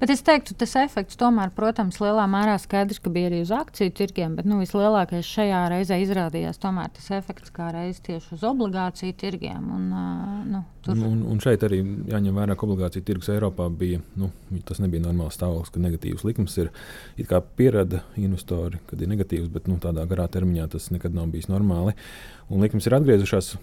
Bet 0.00 0.10
es 0.12 0.22
teiktu, 0.24 0.54
tas 0.58 0.74
efekts 0.78 1.18
tomēr, 1.20 1.50
protams, 1.56 1.98
lielā 2.00 2.24
mērā 2.30 2.54
skaidrs, 2.60 3.00
ka 3.02 3.10
bija 3.12 3.30
arī 3.30 3.42
uz 3.44 3.52
akciju 3.54 3.92
tirgiem, 3.96 4.36
bet 4.38 4.48
nu, 4.48 4.60
vislielākais 4.62 5.26
šajā 5.26 5.62
reizē 5.72 5.98
izrādījās 6.04 6.60
tomēr 6.62 6.92
tas 6.96 7.10
efekts 7.18 7.52
kā 7.54 7.68
reiz 7.74 7.98
tieši 8.06 8.36
uz 8.36 8.44
obligāciju 8.46 9.16
tirgiem. 9.20 9.66
Un, 9.76 9.90
nu, 10.52 10.62
tur... 10.86 10.96
un, 11.08 11.18
un 11.32 11.42
šeit 11.42 11.66
arī 11.66 11.82
jāņem 12.12 12.40
vērā, 12.40 12.56
ka 12.56 12.68
obligāciju 12.68 13.06
tirgus 13.08 13.30
Eiropā 13.34 13.68
bija, 13.82 14.00
nu, 14.20 14.30
tas 14.68 14.80
nebija 14.84 15.04
normāls 15.04 15.36
stāvoklis, 15.36 15.74
ka 15.74 15.82
negatīvs 15.82 16.24
likums 16.28 16.56
ir. 16.62 16.72
It 17.18 17.28
kā 17.30 17.42
pierada 17.58 18.04
investori, 18.20 18.80
kad 18.88 19.02
ir 19.02 19.12
negatīvs, 19.12 19.50
bet 19.52 19.68
nu, 19.70 19.80
tādā 19.82 20.06
garā 20.08 20.28
termiņā 20.32 20.70
tas 20.76 20.90
nekad 20.94 21.16
nav 21.16 21.28
bijis 21.34 21.50
normāli. 21.52 21.96
Un 22.52 22.62
likums 22.62 22.86
ir 22.86 22.96
atgriezušās 23.00 23.54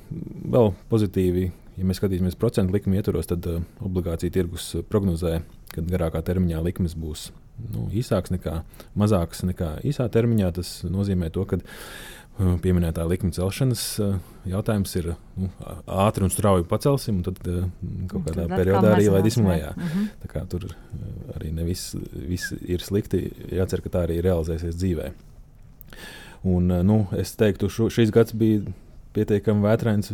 vēl 0.54 0.74
pozitīvi. 0.92 1.50
Ja 1.80 1.88
mēs 1.90 1.98
skatīsimies 1.98 2.36
procentu 2.38 2.76
likuma 2.76 3.00
ietvaros, 3.00 3.26
tad 3.32 3.48
uh, 3.50 3.64
obligāciju 3.82 4.34
tirgus 4.36 4.68
prognozē 4.92 5.40
kad 5.74 5.90
garākā 5.90 6.22
termiņā 6.26 6.62
likmes 6.64 6.96
būs 7.00 7.30
nu, 7.74 7.88
īsākas 7.94 8.34
nekā 8.34 8.60
mazākas 9.00 9.44
nekā 9.48 9.78
īsā 9.88 10.08
termiņā. 10.12 10.52
Tas 10.58 10.74
nozīmē 10.88 11.30
to, 11.34 11.46
ka 11.50 11.60
uh, 11.60 12.56
pieminētā 12.64 13.06
likuma 13.10 13.36
celšanas 13.36 13.84
uh, 14.04 14.16
jautājums 14.50 14.96
ir 15.00 15.12
nu, 15.14 15.50
ātri 15.86 16.28
un 16.28 16.34
strauji 16.34 16.68
pacelsim, 16.70 17.22
un 17.22 17.28
tad 17.28 17.42
uh, 17.50 17.68
kaut 18.12 18.28
kādā 18.30 18.48
tad 18.48 18.56
periodā 18.58 18.96
arī 18.96 19.10
laidīsim 19.14 19.50
lejā. 19.50 19.74
Uh 19.76 19.84
mhm. 19.84 20.08
-huh. 20.34 20.48
Tur 20.50 20.68
arī 21.36 21.52
ne 21.54 21.64
viss, 21.64 21.96
viss 22.14 22.54
ir 22.62 22.82
slikti. 22.82 23.32
Jācer, 23.52 23.82
ka 23.82 23.90
tā 23.90 24.08
arī 24.08 24.22
realizēsies 24.22 24.76
dzīvē. 24.76 25.12
Un, 26.44 26.68
nu, 26.68 27.08
es 27.16 27.36
teiktu, 27.36 27.70
ka 27.70 27.90
šis 27.90 28.12
gads 28.12 28.34
bija 28.34 28.62
pietiekami 29.14 29.64
vētrains 29.64 30.12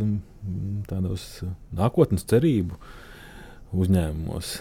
tādos 0.89 1.43
nākotnes 1.75 2.25
cerību 2.29 2.77
uzņēmumos. 3.75 4.55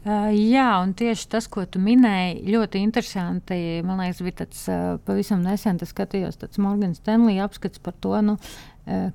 Uh, 0.00 0.30
jā, 0.32 0.68
un 0.80 0.94
tieši 0.96 1.26
tas, 1.28 1.44
ko 1.52 1.66
tu 1.68 1.80
minēji, 1.82 2.46
ļoti 2.48 2.80
interesanti. 2.80 3.58
Man 3.84 4.00
liekas, 4.00 4.22
bija 4.24 4.38
tāds 4.38 4.62
uh, 4.72 4.94
pavisam 5.04 5.42
nesen, 5.44 5.76
tas 5.80 5.92
skatījos, 5.92 6.40
Morgan 6.56 6.94
Stanley 6.96 7.36
apskats 7.44 7.82
par 7.84 7.98
to, 8.00 8.14
nu, 8.24 8.38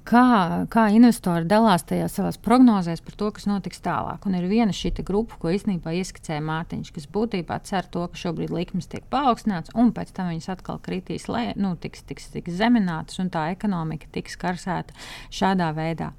kā, 0.08 0.28
kā 0.72 0.84
investori 0.94 1.48
dalās 1.50 1.84
tajā 1.88 2.08
savās 2.12 2.38
prognozēs 2.42 3.02
par 3.04 3.18
to, 3.20 3.30
kas 3.36 3.48
notiks 3.50 3.82
tālāk. 3.84 4.26
Un 4.28 4.38
ir 4.38 4.48
viena 4.50 4.76
šī 4.76 4.94
grupa, 5.06 5.38
ko 5.42 5.52
īstenībā 5.52 5.94
ieskicēja 6.00 6.44
Mārtiņš, 6.46 6.92
kas 6.96 7.08
būtībā 7.12 7.58
cer 7.68 7.88
to, 7.92 8.06
ka 8.12 8.20
šobrīd 8.20 8.54
likmes 8.54 8.88
tiek 8.92 9.04
paaugstināts, 9.12 9.74
un 9.76 9.92
pēc 9.96 10.14
tam 10.16 10.30
viņas 10.32 10.52
atkal 10.54 10.80
kritīs, 10.86 11.28
lai 11.32 11.50
nu, 11.60 11.74
tiks, 11.82 12.06
tiks, 12.08 12.30
tiks 12.34 12.56
zeminātas, 12.60 13.20
un 13.22 13.32
tā 13.34 13.48
ekonomika 13.56 14.10
tiks 14.16 14.38
karsēta 14.40 14.96
šādā 15.34 15.72
veidā. 15.76 16.12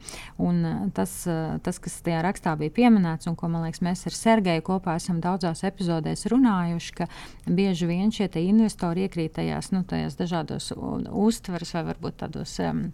Un 0.42 0.62
eh, 0.66 0.78
tas, 0.96 1.14
eh, 1.30 1.56
tas, 1.64 1.80
kas 1.82 2.00
tajā 2.06 2.22
rakstā 2.26 2.56
bija 2.60 2.74
pieminēts, 2.80 3.30
un 3.30 3.38
ko 3.38 3.50
liekas, 3.56 3.82
mēs 3.84 4.06
ar 4.10 4.16
Sergeju 4.16 4.64
kopā 4.66 4.96
esam 5.00 5.20
daudzās 5.24 5.64
epizodēs 5.66 6.26
runājuši, 6.32 6.96
ka 6.98 7.08
bieži 7.46 7.88
vien 7.88 8.12
šie 8.12 8.28
investori 8.42 9.06
iekrīt 9.06 9.36
tajās, 9.38 9.70
nu, 9.72 9.84
tajās 9.86 10.18
dažādos 10.18 10.72
uztveres 10.76 11.72
vai 11.76 11.86
varbūt 11.92 12.20
tādos 12.24 12.58
um, 12.64 12.88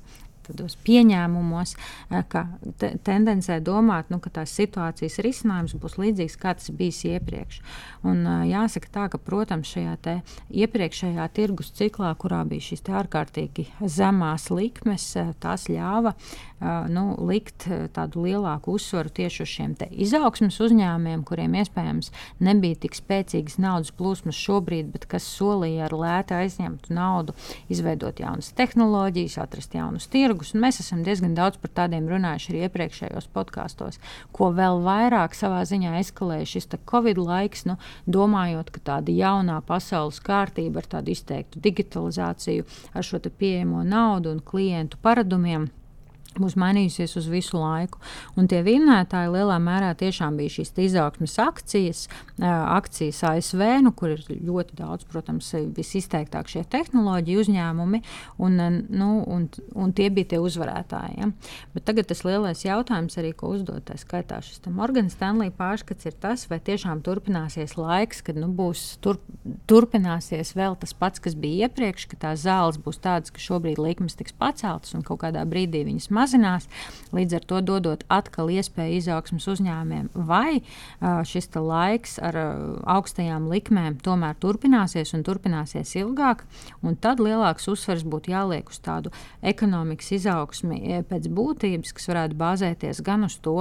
tādos 0.46 0.76
pieņēmumos, 0.87 1.75
eh, 2.11 2.22
ka 2.28 2.46
te, 2.78 2.92
tendencē 3.04 3.61
domāt, 3.64 4.11
nu, 4.12 4.20
ka 4.22 4.30
tās 4.30 4.54
situācijas 4.58 5.20
risinājums 5.25 5.76
būs 5.78 5.99
līdzīgs, 6.00 6.38
kā 6.40 6.54
tas 6.58 6.70
bijis 6.70 7.02
iepriekš. 7.08 7.61
Un, 8.02 8.26
eh, 8.26 8.46
jāsaka 8.52 8.92
tā, 8.92 9.08
ka, 9.11 9.18
protams, 9.18 9.70
šajā 9.72 10.20
iepriekšējā 10.50 11.28
tirgus 11.32 11.72
ciklā, 11.72 12.14
kurā 12.16 12.42
bija 12.49 12.61
šīs 12.61 12.82
ārkārtīgi 12.82 13.66
zemās 13.82 14.50
likmes, 14.50 15.16
eh, 15.16 15.34
tās 15.40 15.68
ļāva 15.68 16.14
nu, 16.62 17.16
likt 17.26 17.66
tādu 17.92 18.22
lielāku 18.22 18.76
uzsvaru 18.76 19.11
tieši 19.11 19.42
uz 19.42 19.49
šiem 19.49 19.72
izaugsmas 19.90 20.61
uzņēmumiem, 20.62 21.25
kuriem 21.26 21.56
iespējams 21.58 22.12
nebija 22.38 22.76
tik 22.84 22.94
spēcīgas 22.94 23.58
naudas 23.58 23.90
plūsmas 23.90 24.38
šobrīd, 24.38 24.92
bet 24.92 25.08
kas 25.11 25.26
solīja 25.26 25.88
ar 25.88 25.90
lētu 25.90 26.37
aizņemtu 26.38 26.94
naudu, 26.94 27.34
izveidot 27.68 28.20
jaunas 28.20 28.52
tehnoloģijas, 28.54 29.40
atrast 29.42 29.75
jaunus 29.75 30.06
tirgus 30.06 30.31
tirgus. 30.32 30.54
Mēs 30.56 30.80
esam 30.80 31.02
diezgan 31.04 31.34
daudz 31.36 31.58
par 31.60 31.72
tādiem 31.76 32.08
runājuši 32.08 32.52
arī 32.52 32.62
iepriekšējos 32.66 33.28
podkāstos, 33.34 34.00
ko 34.32 34.50
vēl 34.56 34.80
vairāk 34.84 35.36
savā 35.36 35.62
ziņā 35.68 35.98
eskalēja 36.00 36.48
šis 36.54 36.70
Covid 36.88 37.18
laiks, 37.18 37.66
nu, 37.68 37.76
domājot, 38.06 38.70
ka 38.72 38.80
tāda 38.80 39.12
jaunā 39.12 39.60
pasaules 39.66 40.20
kārtība 40.24 40.80
ar 40.80 40.88
tādu 40.96 41.12
izteiktu 41.12 41.60
digitalizāciju, 41.60 42.64
ar 42.94 43.04
šo 43.04 43.20
pieejamo 43.22 43.84
naudu 43.84 44.32
un 44.32 44.40
klientu 44.40 44.96
paradumiem 45.02 45.68
būs 46.38 46.56
mainījusies 46.60 47.16
uz 47.20 47.28
visu 47.30 47.58
laiku. 47.60 48.00
Un 48.38 48.48
tie 48.50 48.62
vinnētāji 48.64 49.32
lielā 49.32 49.58
mērā 49.62 49.92
tiešām 49.98 50.36
bija 50.40 50.56
šīs 50.56 50.72
izaugsmes 50.82 51.36
akcijas, 51.42 52.06
akcijas 52.40 53.22
ASV, 53.28 53.62
nu, 53.84 53.92
kur 53.96 54.14
ir 54.14 54.24
ļoti 54.28 54.76
daudz, 54.78 55.06
protams, 55.10 55.50
visizteiktāk 55.76 56.50
šie 56.50 56.64
tehnoloģiju 56.72 57.44
uzņēmumi, 57.44 58.02
un, 58.42 58.58
nu, 58.88 59.10
un, 59.26 59.48
un 59.78 59.94
tie 59.96 60.08
bija 60.14 60.32
tie 60.34 60.40
uzvarētāji. 60.42 61.18
Ja? 61.20 61.30
Bet 61.74 61.86
tagad 61.88 62.08
tas 62.10 62.24
lielais 62.26 62.64
jautājums 62.64 63.18
arī, 63.20 63.34
ko 63.36 63.52
uzdot 63.56 63.84
tā 63.88 63.98
skaitā 64.00 64.40
šis 64.44 64.62
Morgan 64.72 65.10
Stanley 65.12 65.52
pārskats, 65.54 66.08
ir 66.08 66.16
tas, 66.22 66.46
vai 66.50 66.60
tiešām 66.62 67.02
turpināsies 67.04 67.76
laiks, 67.78 68.22
kad 68.24 68.38
nu, 68.40 68.48
būs 68.56 68.96
tur, 69.04 69.20
turpināsies 69.70 70.54
vēl 70.58 70.76
tas 70.80 70.94
pats, 70.96 71.22
kas 71.22 71.36
bija 71.38 71.68
iepriekš, 71.68 72.08
ka 72.10 72.20
tās 72.26 72.44
zāles 72.46 72.80
būs 72.82 73.00
tādas, 73.02 73.32
ka 73.34 73.42
šobrīd 73.42 73.80
likmes 73.82 74.16
tiks 74.18 74.34
paceltas 74.36 74.94
un 74.96 75.04
kaut 75.06 75.22
kādā 75.24 75.44
brīdī 75.48 75.84
viņas 75.86 76.10
mazinās 76.10 76.21
mazinās, 76.22 76.68
līdz 77.12 77.38
ar 77.38 77.46
to 77.50 77.60
dodot 77.66 78.06
atkal 78.12 78.50
iespēju 78.52 79.00
izaugsmas 79.00 79.48
uzņēmumiem, 79.52 80.08
vai 80.14 80.62
šis 81.28 81.50
laiks 81.52 82.16
ar 82.22 82.38
augstajām 82.88 83.48
likmēm 83.52 83.98
tomēr 84.04 84.38
turpināsies 84.40 85.12
un 85.16 85.24
turpināsies 85.26 85.94
ilgāk, 86.00 86.44
un 86.82 86.96
tad 86.96 87.20
lielāks 87.22 87.68
uzsvers 87.68 88.04
būtu 88.08 88.32
jāliek 88.32 88.70
uz 88.70 88.80
tādu 88.82 89.12
ekonomikas 89.42 90.12
izaugsmi 90.16 91.02
pēc 91.10 91.28
būtības, 91.32 91.92
kas 91.96 92.08
varētu 92.10 92.38
bāzēties 92.40 93.02
gan 93.04 93.26
uz 93.28 93.36
to, 93.44 93.58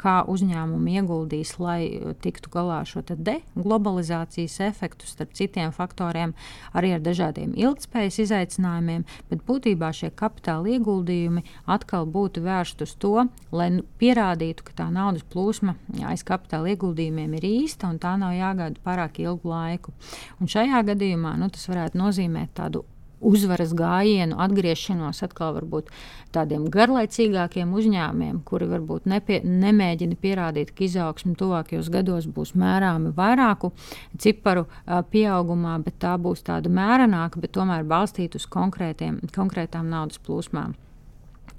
kā 0.00 0.16
uzņēmumi 0.30 0.96
ieguldīs, 1.00 1.56
lai 1.60 1.80
tiktu 2.24 2.52
galā 2.54 2.80
ar 2.84 2.88
šo 2.88 3.04
deglobalizācijas 3.10 4.60
efektu, 4.70 5.08
starp 5.10 5.34
citiem 5.36 5.74
faktoriem, 5.74 6.34
arī 6.76 6.94
ar 6.96 7.04
dažādiem 7.04 7.52
ilgspējas 7.58 8.20
izaicinājumiem, 8.26 9.06
bet 9.30 9.44
būtībā 9.48 9.92
šie 9.96 10.12
kapitāla 10.16 10.76
ieguldījumi 10.76 11.44
atkal 11.80 12.06
būtu 12.06 12.44
vērsti 12.44 12.86
uz 12.86 12.94
to, 13.00 13.26
lai 13.56 13.70
nu, 13.74 13.84
pierādītu, 13.98 14.68
ka 14.68 14.76
tā 14.84 14.90
naudas 14.92 15.26
plūsma 15.32 15.74
aiz 16.12 16.22
kapitāla 16.28 16.74
ieguldījumiem 16.74 17.34
ir 17.40 17.48
īsta 17.48 17.90
un 17.90 17.98
tā 18.02 18.14
nav 18.20 18.36
jāgaida 18.36 18.80
pārāk 18.84 19.20
ilgu 19.24 19.50
laiku. 19.50 19.96
Un 20.40 20.50
šajā 20.52 20.84
gadījumā 20.92 21.36
nu, 21.40 21.50
tas 21.52 21.66
varētu 21.72 22.00
nozīmēt 22.00 22.54
tādu 22.60 22.84
uzvaras 23.20 23.74
gājienu, 23.76 24.38
atgriešanos 24.40 25.20
atkal 25.24 25.52
varbūt 25.58 25.90
tādiem 26.34 26.66
garlaicīgākiem 26.72 27.72
uzņēmumiem, 27.76 28.40
kuri 28.48 28.68
varbūt 28.70 29.08
nepie, 29.10 29.40
nemēģina 29.44 30.16
pierādīt, 30.20 30.72
ka 30.72 30.86
izaugsme 30.86 31.36
tuvākajos 31.38 31.90
gados 31.92 32.28
būs 32.30 32.54
mērāma 32.58 33.12
vairāku 33.16 33.74
ciparu 34.18 34.66
uh, 34.66 35.00
pieaugumā, 35.12 35.76
bet 35.84 36.00
tā 36.02 36.16
būs 36.20 36.44
tāda 36.48 36.72
mērenāka, 36.72 37.42
bet 37.42 37.54
tomēr 37.56 37.84
balstīta 37.88 38.40
uz 38.40 38.48
konkrētām 38.50 39.92
naudas 39.92 40.22
plūsmām. 40.24 40.78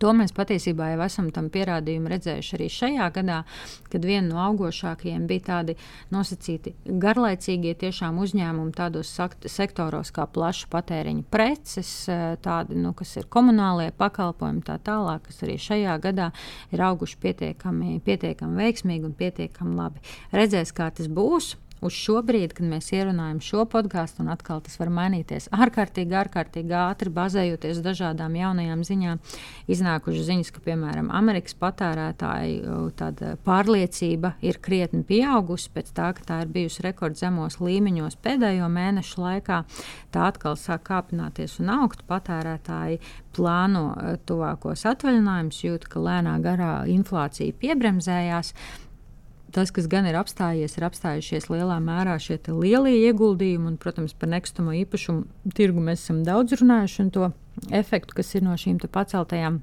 To 0.01 0.15
mēs 0.17 0.33
patiesībā 0.33 0.91
jau 0.95 1.01
esam 1.05 1.27
tam 1.33 1.51
pierādījumu 1.53 2.09
redzējuši 2.09 2.55
arī 2.57 2.67
šajā 2.73 3.09
gadā, 3.13 3.37
kad 3.91 4.05
viena 4.07 4.31
no 4.31 4.39
augošākajiem 4.47 5.27
bija 5.29 5.43
tādi 5.51 5.75
nosacīti 6.13 6.73
garlaicīgie 7.03 7.75
tiešām 7.83 8.17
uzņēmumi 8.23 8.73
tādos 8.77 9.13
sektoros 9.45 10.09
kā 10.15 10.25
plaša 10.25 10.71
patēriņa 10.73 11.25
preces, 11.29 11.93
tādi, 12.41 12.79
nu, 12.81 12.95
kas 12.97 13.13
ir 13.21 13.29
komunālie 13.29 13.91
pakalpojumi, 14.01 14.65
tā 14.65 14.79
tālāk, 14.81 15.27
kas 15.29 15.43
arī 15.45 15.59
šajā 15.61 15.97
gadā 16.01 16.31
ir 16.73 16.81
auguši 16.89 17.21
pietiekami, 17.21 17.99
pietiekami 18.05 18.63
veiksmīgi 18.65 19.11
un 19.11 19.17
pietiekami 19.21 19.77
labi. 19.77 20.01
Redzēs, 20.33 20.73
kā 20.73 20.89
tas 20.97 21.11
būs 21.11 21.53
uz 21.81 21.95
šo 21.97 22.21
brīdi, 22.25 22.53
kad 22.57 22.67
mēs 22.69 22.91
ierunājam 22.93 23.39
šo 23.43 23.65
podkāstu, 23.69 24.21
un 24.23 24.31
atkal 24.33 24.61
tas 24.63 24.77
var 24.79 24.91
mainīties 24.93 25.49
ārkārtīgi, 25.55 26.15
ārkārtīgi 26.21 26.75
ātri, 26.77 27.11
bazējoties 27.13 27.79
uz 27.79 27.85
dažādām 27.85 28.35
jaunajām 28.37 28.83
ziņām. 28.85 29.21
Iznākušas 29.71 30.27
ziņas, 30.29 30.51
ka, 30.53 30.63
piemēram, 30.67 31.09
Amerikas 31.13 31.57
patērētāju 31.61 32.91
pārliecība 33.45 34.35
ir 34.45 34.61
krietni 34.63 35.03
pieaugusi 35.07 35.71
pēc 35.73 35.91
tā, 35.97 36.11
ka 36.17 36.27
tā 36.27 36.39
ir 36.45 36.53
bijusi 36.53 36.85
rekordzemos 36.85 37.59
līmeņos 37.63 38.19
pēdējo 38.21 38.69
mēnešu 38.71 39.25
laikā. 39.25 39.63
Tā 40.13 40.29
atkal 40.29 40.59
sāk 40.59 40.85
kāpināties 40.91 41.59
un 41.63 41.73
augt. 41.79 42.05
Patērētāji 42.11 42.99
plāno 43.35 43.95
tuvākos 44.27 44.85
atvaļinājumus, 44.89 45.63
jūt, 45.65 45.89
ka 45.91 46.01
lēnā 46.03 46.37
garā 46.43 46.73
inflācija 46.91 47.55
piebremzējās 47.61 48.53
tas, 49.53 49.71
kas 49.75 49.87
gan 49.91 50.07
ir 50.09 50.17
apstājies, 50.19 50.77
ir 50.77 50.85
apstājušies 50.87 51.49
lielā 51.51 51.77
mērā 51.83 52.17
šie 52.21 52.39
lielie 52.47 52.97
ieguldījumi. 53.09 53.73
Un, 53.73 53.79
protams, 53.81 54.15
par 54.17 54.31
nekustamo 54.33 54.75
īpašumu 54.83 55.53
tirgu 55.57 55.83
mēs 55.83 56.05
esam 56.05 56.23
daudz 56.27 56.57
runājuši 56.61 57.03
un 57.05 57.11
to 57.15 57.31
efektu, 57.81 58.17
kas 58.17 58.35
ir 58.35 58.47
no 58.47 58.55
šīm 58.57 58.79
paceltajām 58.91 59.61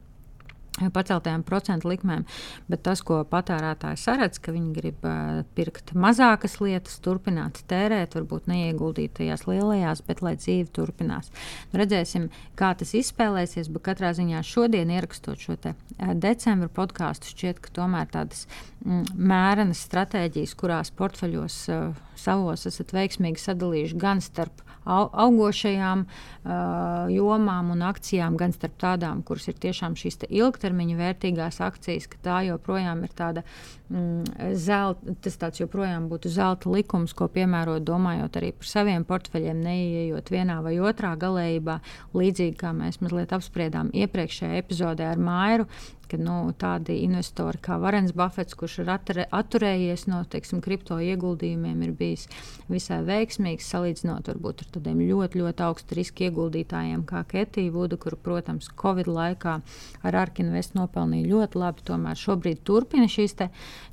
paceltajām 0.95 1.43
procentu 1.47 1.91
likmēm, 1.91 2.25
bet 2.71 2.83
tas, 2.87 3.03
ko 3.07 3.21
patērētājs 3.29 4.05
saredz, 4.09 4.41
ka 4.43 4.55
viņi 4.55 4.73
grib 4.77 5.07
uh, 5.07 5.43
pirkt 5.59 5.95
mazākas 5.99 6.59
lietas, 6.63 6.99
turpināt 7.05 7.63
tērēt, 7.71 8.17
varbūt 8.19 8.49
neieguldīt 8.51 9.17
tajās 9.19 9.47
lielajās, 9.49 10.03
bet 10.07 10.23
lai 10.25 10.37
dzīve 10.39 10.71
turpinās. 10.75 11.33
Nu, 11.73 11.81
redzēsim, 11.83 12.29
kā 12.59 12.73
tas 12.79 12.95
izspēlēsies, 12.99 13.71
bet 13.75 13.87
katrā 13.91 14.15
ziņā 14.17 14.45
šodien 14.47 14.93
ierakstot 14.95 15.43
šo 15.43 15.59
te, 15.61 15.75
uh, 15.75 16.15
decembra 16.15 16.71
podkāstu, 16.81 17.33
šķiet, 17.35 17.63
ka 17.65 17.75
tomēr 17.81 18.11
tādas 18.15 18.47
mm, 18.85 19.19
mērenas 19.19 19.83
stratēģijas, 19.89 20.57
kurās 20.59 20.95
portfeļos 20.95 21.61
uh, 21.75 22.07
savos 22.19 22.67
esat 22.71 22.95
veiksmīgi 22.97 23.43
sadalījuši 23.43 24.01
gan 24.01 24.23
starp 24.25 24.65
augošajām 24.89 26.05
uh, 26.05 27.09
jomām 27.13 27.73
un 27.75 27.85
akcijām, 27.87 28.37
gan 28.41 28.55
starp 28.57 28.79
tādām, 28.81 29.23
kuras 29.27 29.49
ir 29.51 29.59
tiešām 29.61 29.97
šīs 29.99 30.23
ilgtermiņa 30.29 30.99
vērtīgās 30.99 31.61
akcijas, 31.65 32.09
ka 32.11 32.21
tā 32.25 32.39
joprojām 32.49 33.05
ir 33.07 33.13
tāda 33.19 33.45
mm, 33.91 34.55
zelta, 34.59 35.17
tas 35.25 35.39
tāds 35.41 35.63
joprojām 35.63 36.09
būtu 36.11 36.33
zelta 36.33 36.73
likums, 36.73 37.15
ko 37.17 37.29
piemērot, 37.33 37.85
domājot 37.87 38.41
arī 38.41 38.53
par 38.57 38.73
saviem 38.73 39.07
portfeļiem, 39.09 39.63
neieejot 39.69 40.33
vienā 40.33 40.61
vai 40.65 40.79
otrā 40.81 41.15
galējībā, 41.21 41.79
līdzīgi 42.17 42.59
kā 42.59 42.73
mēs 42.77 43.03
mazliet 43.05 43.35
apspriedām 43.37 43.93
iepriekšējā 43.95 44.65
epizodē 44.65 45.13
ar 45.13 45.23
Mairu, 45.23 45.69
ka 46.09 46.19
nu, 46.21 46.37
tādi 46.59 47.01
investori 47.05 47.61
kā 47.63 47.79
Varens 47.81 48.15
Buffets, 48.17 48.57
kurš 48.59 48.81
ir 48.83 48.93
atturē, 48.93 49.27
atturējies 49.35 50.07
no 50.11 50.23
teiksim, 50.31 50.63
kripto 50.65 50.99
ieguldījumiem, 51.03 51.83
ir 51.87 51.95
bijis 51.99 52.27
visai 52.71 53.01
veiksmīgs 53.07 53.69
salīdzinot 53.73 54.31
varbūt 54.33 54.65
ar 54.65 54.71
tādiem 54.77 55.03
ļoti, 55.09 55.43
ļoti 55.43 55.65
augstu 55.67 55.99
risku 55.99 56.27
ieguldītājiem 56.29 57.05
kā 57.09 57.23
Ketija 57.29 57.73
Vuda, 57.75 57.99
kur, 58.01 58.17
protams, 58.21 58.71
Covid 58.81 59.11
laikā 59.11 59.59
ar 60.07 60.21
Arkinvest 60.23 60.77
nopelnīja 60.79 61.29
ļoti 61.31 61.63
labi. 61.63 61.85
Tomēr 61.89 62.19
šobrīd 62.19 62.63
turpina 62.67 63.09
šīs 63.11 63.37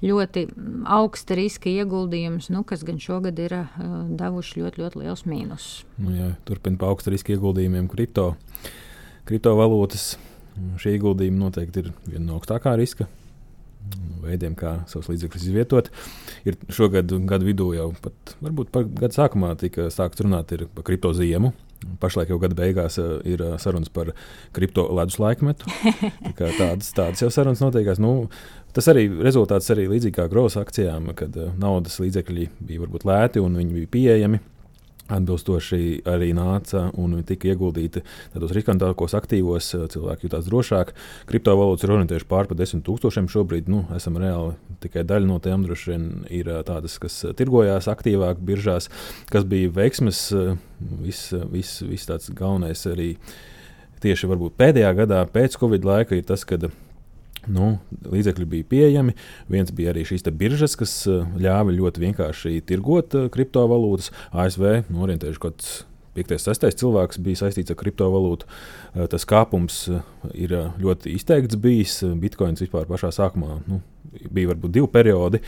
ļoti 0.05 0.45
augsta 0.89 1.35
riska 1.37 1.69
ieguldījumus, 1.69 2.49
nu, 2.53 2.63
kas 2.67 2.85
gan 2.87 3.01
šogad 3.01 3.39
ir 3.41 3.57
uh, 3.57 3.73
devuši 4.09 4.61
ļoti, 4.61 4.81
ļoti 4.83 5.01
liels 5.03 5.25
mīnus. 5.29 5.67
Nu, 5.99 6.13
jā, 6.15 6.31
turpina 6.47 6.79
pa 6.79 6.89
augsta 6.91 7.13
riska 7.13 7.35
ieguldījumiem 7.35 7.89
kripto, 7.91 8.31
kriptovalūtas 9.27 10.15
Šie 10.81 10.95
ieguldījumi 10.95 11.39
noteikti 11.41 11.83
ir 11.83 11.93
viena 12.07 12.25
no 12.29 12.39
augstākā 12.39 12.75
riska 12.79 13.09
veidiem, 14.25 14.55
kā 14.57 14.79
savus 14.89 15.09
līdzekļus 15.11 15.45
izvietot. 15.49 15.91
Ir 16.47 16.57
šogad, 16.73 17.11
gada 17.29 17.45
vidū 17.45 17.71
jau 17.75 17.91
pat, 18.01 18.35
varbūt 18.43 18.71
pat 18.73 18.89
gada 18.97 19.13
sākumā 19.15 19.53
tika 19.61 19.89
sākts 19.93 20.23
runāt 20.25 20.53
par 20.73 20.87
kripto 20.87 21.13
ziemu. 21.17 21.53
Pašlaik 22.01 22.31
jau 22.31 22.39
gada 22.41 22.57
beigās 22.57 22.97
uh, 23.01 23.19
ir 23.27 23.43
uh, 23.45 23.57
sarunas 23.61 23.91
par 23.93 24.13
kripto 24.55 24.87
ledus 24.95 25.19
laikmetu. 25.21 25.69
Tā 26.39 26.49
tādas, 26.57 26.89
tādas 26.95 27.21
jau 27.21 27.29
sarunas 27.33 27.61
notiekās. 27.61 28.01
Nu, 28.01 28.31
tas 28.73 28.89
arī 28.89 29.05
rezultāts 29.11 29.69
arī 29.73 29.85
līdzīgi 29.91 30.15
kā 30.15 30.25
grozs 30.31 30.57
akcijām, 30.57 31.11
kad 31.19 31.35
uh, 31.37 31.51
naudas 31.61 31.99
līdzekļi 32.01 32.49
bija 32.65 32.81
varbūt 32.87 33.05
lēti 33.05 33.43
un 33.43 33.59
viņi 33.59 33.77
bija 33.77 33.91
pieejami. 33.97 34.41
Atbilstoši 35.05 36.01
arī 36.09 36.31
nāca 36.33 36.87
un 36.97 37.19
tika 37.27 37.51
ieguldīti 37.51 38.01
tādos 38.33 38.53
riskantākos 38.57 39.13
aktīvos, 39.17 39.67
cilvēki 39.93 40.25
jutās 40.25 40.47
drošāk. 40.49 40.93
Kriptovalūtas 41.29 41.85
ir 41.85 41.93
orientējušās 41.93 42.29
pār 42.31 42.49
par 42.49 42.57
desmit 42.57 42.81
tūkstošiem. 42.87 43.29
Šobrīd 43.29 43.69
nu, 43.69 43.83
esam 43.93 44.17
reāli 44.21 44.55
tikai 44.81 45.05
daļa 45.05 45.29
no 45.29 45.37
tām 45.43 45.67
droši 45.67 45.91
vien 45.91 46.07
ir 46.33 46.49
tādas, 46.65 46.97
kas 47.01 47.19
tirgojās 47.37 47.89
aktīvāk 47.91 48.41
biržās, 48.45 48.89
kas 49.29 49.45
bija 49.49 49.73
veiksmes. 49.77 50.23
Viss 51.05 51.35
vis, 51.53 51.77
vis 51.85 52.09
tāds 52.09 52.33
galvenais 52.35 52.81
arī 52.89 53.13
tieši 54.03 54.27
pēdējā 54.57 54.91
gadā 54.97 55.21
pēc 55.31 55.59
Covid 55.61 55.85
laika 55.85 56.17
ir 56.17 56.25
tas, 56.27 56.43
kad 56.49 56.67
Nu, 57.51 57.75
līdzekļi 58.09 58.47
bija 58.49 58.67
pieejami. 58.69 59.15
Viens 59.51 59.73
bija 59.75 59.93
arī 59.93 60.05
šīs 60.07 60.25
biržas, 60.33 60.75
kas 60.79 60.93
eh, 61.09 61.25
ļāva 61.41 61.73
ļoti 61.75 62.05
vienkārši 62.07 62.61
tirgot 62.65 63.17
eh, 63.17 63.27
kriptovalūtas. 63.33 64.11
ASV 64.33 64.65
nu, 64.89 65.03
orientējuši 65.05 65.41
kaut 65.43 65.59
kāds 65.59 65.75
5. 66.15 66.31
un 66.31 66.43
6. 66.55 66.69
cilvēks 66.79 67.19
bija 67.19 67.41
saistīts 67.43 67.73
ar 67.73 67.79
kriptovalūtu. 67.81 68.47
Eh, 68.47 69.05
tas 69.11 69.27
kāpums 69.29 69.83
ir 70.33 70.55
ļoti 70.81 71.15
izteikts 71.19 71.59
bijis. 71.61 71.99
Bitcoins 72.21 72.63
vispār 72.63 72.89
pašā 72.89 73.11
sākumā 73.15 73.59
nu, 73.67 73.81
bija 74.31 74.53
varbūt 74.53 74.77
divi 74.79 74.89
periodi. 74.91 75.43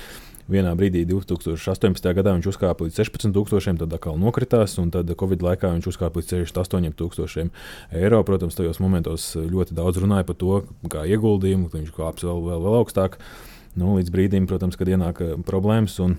Vienā 0.48 0.72
brīdī, 0.80 1.02
2018. 1.10 2.06
gadā, 2.16 2.32
viņš 2.38 2.46
uzkāpa 2.54 2.86
līdz 2.86 3.02
16,000, 3.02 3.82
tad 3.82 3.96
atkal 3.98 4.16
nokritās, 4.22 4.78
un 4.80 4.94
tad 4.94 5.12
Covid 5.20 5.44
laikā 5.44 5.74
viņš 5.74 5.90
uzkāpa 5.92 6.22
līdz 6.22 6.38
68,000 6.46 7.52
eiro. 8.00 8.22
Protams, 8.24 8.56
tajos 8.56 8.80
momentos 8.80 9.34
ļoti 9.36 9.76
daudz 9.76 10.00
runāja 10.00 10.24
par 10.30 10.40
to, 10.40 10.62
kā 10.88 11.04
ieguldījumu, 11.04 11.68
ka 11.68 11.82
viņš 11.82 11.92
kāps 11.98 12.24
vēl, 12.24 12.40
vēl, 12.48 12.64
vēl 12.64 12.80
augstāk. 12.80 13.20
Nu, 13.76 13.98
līdz 14.00 14.14
brīdim, 14.16 14.48
protams, 14.48 14.80
kad 14.80 14.88
ienāk 14.88 15.20
eh, 15.26 15.36
problēmas, 15.46 16.00
un, 16.06 16.16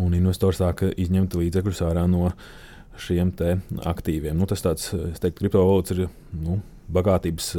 un 0.00 0.16
investori 0.16 0.56
sāka 0.56 0.88
izņemt 0.88 1.36
līdzekļus 1.36 1.84
ārā 1.90 2.08
no 2.08 2.32
šiem 3.04 3.34
aktīviem. 3.84 4.32
Nu, 4.32 4.48
tas 4.48 4.64
tāds, 4.64 4.94
es 4.96 5.20
teiktu, 5.20 5.44
kriptovalūtas 5.44 5.92
ir 5.98 6.06
nu, 6.40 6.62
bagātības 6.92 7.52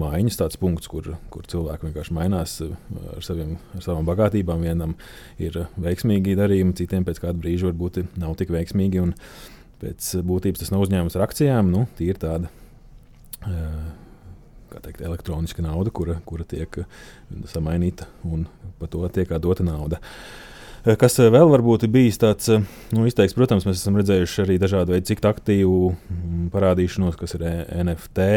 maiņas, 0.00 0.38
tāds 0.40 0.60
punkts, 0.60 0.90
kur, 0.90 1.14
kur 1.32 1.48
cilvēki 1.50 1.88
vienkārši 1.88 2.16
mainās 2.16 2.56
uh, 2.64 2.76
ar, 3.14 3.24
saviem, 3.24 3.56
ar 3.76 3.84
savām 3.86 4.06
bagātībām. 4.08 4.64
Vienam 4.66 4.94
ir 5.42 5.64
veiksmīgi 5.80 6.36
darījumi, 6.38 6.76
citiem 6.78 7.06
pēc 7.06 7.22
kāda 7.24 7.38
brīža 7.40 7.70
varbūt 7.70 8.02
nav 8.20 8.36
tik 8.40 8.54
veiksmīgi. 8.54 9.08
Pēc 9.82 10.14
būtības 10.24 10.62
tas 10.62 10.72
nav 10.72 10.86
uzņēmums 10.86 11.18
ar 11.18 11.26
akcijām, 11.26 11.70
nu, 11.74 11.84
tie 11.98 12.12
ir 12.12 12.22
tādi. 12.22 12.50
Uh, 13.44 13.92
teikt, 14.82 15.02
elektroniska 15.04 15.62
nauda, 15.62 15.92
kura, 15.94 16.18
kura 16.26 16.46
tiek 16.48 16.80
samainīta 17.50 18.08
un 18.26 18.48
par 18.80 18.90
to 18.90 19.06
tiek 19.14 19.30
dota 19.42 19.66
nauda. 19.66 20.00
Eh, 20.00 20.43
kas 21.00 21.16
eh, 21.22 21.30
vēl 21.32 21.48
varbūt 21.52 21.86
ir 21.86 21.92
bijis 21.94 22.20
tāds 22.20 22.50
eh, 22.52 22.62
nu, 22.94 23.06
izteiks, 23.08 23.34
protams, 23.36 23.66
mēs 23.68 23.80
esam 23.80 23.96
redzējuši 24.00 24.42
arī 24.44 24.58
dažādu 24.60 24.94
veidu 24.94 25.08
citu 25.10 25.30
aktīvu 25.30 25.78
mm, 25.94 26.46
parādīšanos, 26.54 27.16
kas 27.20 27.36
ir 27.38 27.46
NFT, 27.84 28.28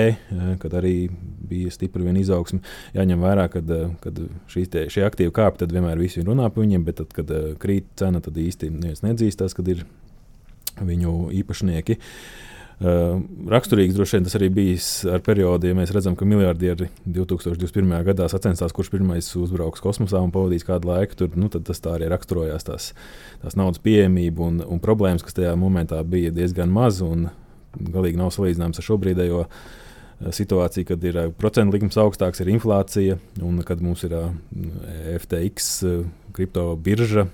kad 0.63 0.77
arī 0.79 0.95
bija 1.47 1.71
stipra 1.73 2.05
viena 2.05 2.21
izaugsme. 2.23 2.63
Jāņem 2.95 3.23
vērā, 3.23 3.47
ka, 3.51 3.61
kad 4.03 4.23
šīs 4.51 4.73
tie, 4.73 4.87
šie 4.93 5.05
aktīvi 5.07 5.35
kāp, 5.35 5.59
tad 5.59 5.75
vienmēr 5.75 5.99
visi 6.01 6.25
runā 6.25 6.49
par 6.49 6.63
viņiem, 6.63 6.87
bet 6.87 7.01
tad, 7.03 7.13
kad 7.15 7.31
krīt 7.61 7.91
cena, 7.99 8.23
tad 8.23 8.39
īsti 8.39 8.71
neviens 8.73 9.03
nedzīstās, 9.05 9.57
kad 9.57 9.67
ir 9.73 9.83
viņu 10.77 11.31
īpašnieki. 11.41 11.97
Uh, 11.97 12.55
raksturīgs 12.77 13.95
droši 13.97 14.17
vien 14.17 14.27
tas 14.27 14.35
arī 14.37 14.49
bijis 14.53 14.87
ar 15.09 15.23
periodu, 15.25 15.65
ja 15.69 15.77
mēs 15.77 15.89
redzam, 15.95 16.13
ka 16.17 16.27
miljardieri 16.29 16.91
2021. 17.05 17.95
gadā 18.05 18.27
sacensās, 18.29 18.75
kurš 18.75 18.91
pirmais 18.93 19.29
uzbrauks 19.39 19.81
kosmosā 19.81 20.21
un 20.21 20.33
pavadīs 20.33 20.67
kādu 20.67 20.91
laiku 20.91 21.17
tur. 21.17 21.33
Nu, 21.39 21.49
tas 21.49 21.81
tā 21.81 21.95
arī 21.97 22.11
raksturojās 22.13 22.67
tās, 22.67 22.91
tās 23.41 23.57
naudas 23.57 23.81
pieejamība 23.81 24.45
un, 24.45 24.61
un 24.61 24.83
problēmas, 24.83 25.25
kas 25.25 25.39
tajā 25.39 25.55
momentā 25.57 26.03
bija 26.05 26.33
diezgan 26.35 26.69
maz 26.73 27.01
un 27.01 27.31
galīgi 27.77 28.21
nav 28.21 28.29
salīdzināms 28.35 28.77
ar 28.77 28.89
šobrīdējo 28.91 29.43
situāciju, 30.33 30.85
kad 30.89 31.03
ir 31.05 31.19
procentu 31.37 31.77
likums 31.77 31.97
augstāks, 32.01 32.41
ir 32.41 32.49
inflācija 32.53 33.17
un 33.45 33.61
kad 33.65 33.81
mums 33.85 34.05
ir 34.05 34.15
FTX 35.21 35.67
kriptobirža 36.35 37.25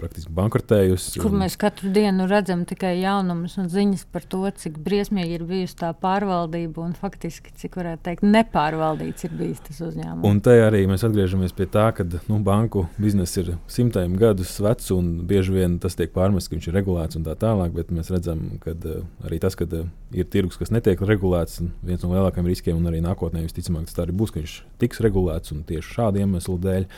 praktiski 0.00 0.32
bankrotējusi. 0.36 1.20
Kur 1.22 1.34
mēs 1.36 1.56
katru 1.60 1.90
dienu 1.94 2.26
redzam 2.30 2.64
tikai 2.68 2.94
jaunumus 3.00 3.56
un 3.60 3.70
ziņas 3.72 4.04
par 4.12 4.26
to, 4.28 4.42
cik 4.62 4.78
briesmīgi 4.82 5.38
ir 5.38 5.44
bijusi 5.48 5.78
tā 5.82 5.92
pārvaldība 5.98 6.84
un 6.84 6.94
faktiski, 6.98 7.54
cik 7.58 7.78
varētu 7.80 8.04
teikt, 8.08 8.26
nepārvaldīts 8.26 9.26
ir 9.28 9.34
bijis 9.38 9.62
tas 9.66 9.80
uzņēmums. 9.88 10.26
Un 10.28 10.42
te 10.44 10.56
arī 10.64 10.84
mēs 10.90 11.04
atgriežamies 11.08 11.54
pie 11.56 11.68
tā, 11.72 11.88
ka 11.96 12.06
nu, 12.28 12.40
banku 12.44 12.86
biznesa 13.00 13.42
ir 13.42 13.52
simtiem 13.70 14.16
gadus 14.20 14.54
vecs 14.62 14.92
un 14.94 15.12
bieži 15.28 15.56
vien 15.56 15.78
tas 15.82 15.98
tiek 15.98 16.12
pārmests, 16.14 16.50
ka 16.50 16.58
viņš 16.58 16.70
ir 16.70 16.78
regulēts 16.80 17.18
un 17.18 17.26
tā 17.26 17.36
tālāk, 17.38 17.74
bet 17.76 17.92
mēs 17.94 18.12
redzam, 18.12 18.44
ka 18.62 18.76
uh, 18.76 19.02
arī 19.26 19.40
tas, 19.42 19.58
ka 19.58 19.68
uh, 19.68 19.88
ir 20.14 20.28
tirgus, 20.32 20.60
kas 20.60 20.72
netiek 20.74 21.00
regulēts, 21.00 21.62
viens 21.82 22.04
no 22.04 22.12
lielākajiem 22.14 22.50
riskiem 22.52 22.78
un 22.78 22.90
arī 22.90 23.02
nākotnē 23.04 23.44
visticamāk 23.46 23.88
tas 23.88 23.98
tā 23.98 24.06
arī 24.06 24.16
būs, 24.16 24.32
ka 24.32 24.42
viņš 24.42 24.56
tiks 24.82 25.02
regulēts 25.04 25.54
un 25.54 25.66
tieši 25.68 25.96
šādu 25.98 26.22
iemeslu 26.22 26.58
dēļ. 26.62 26.88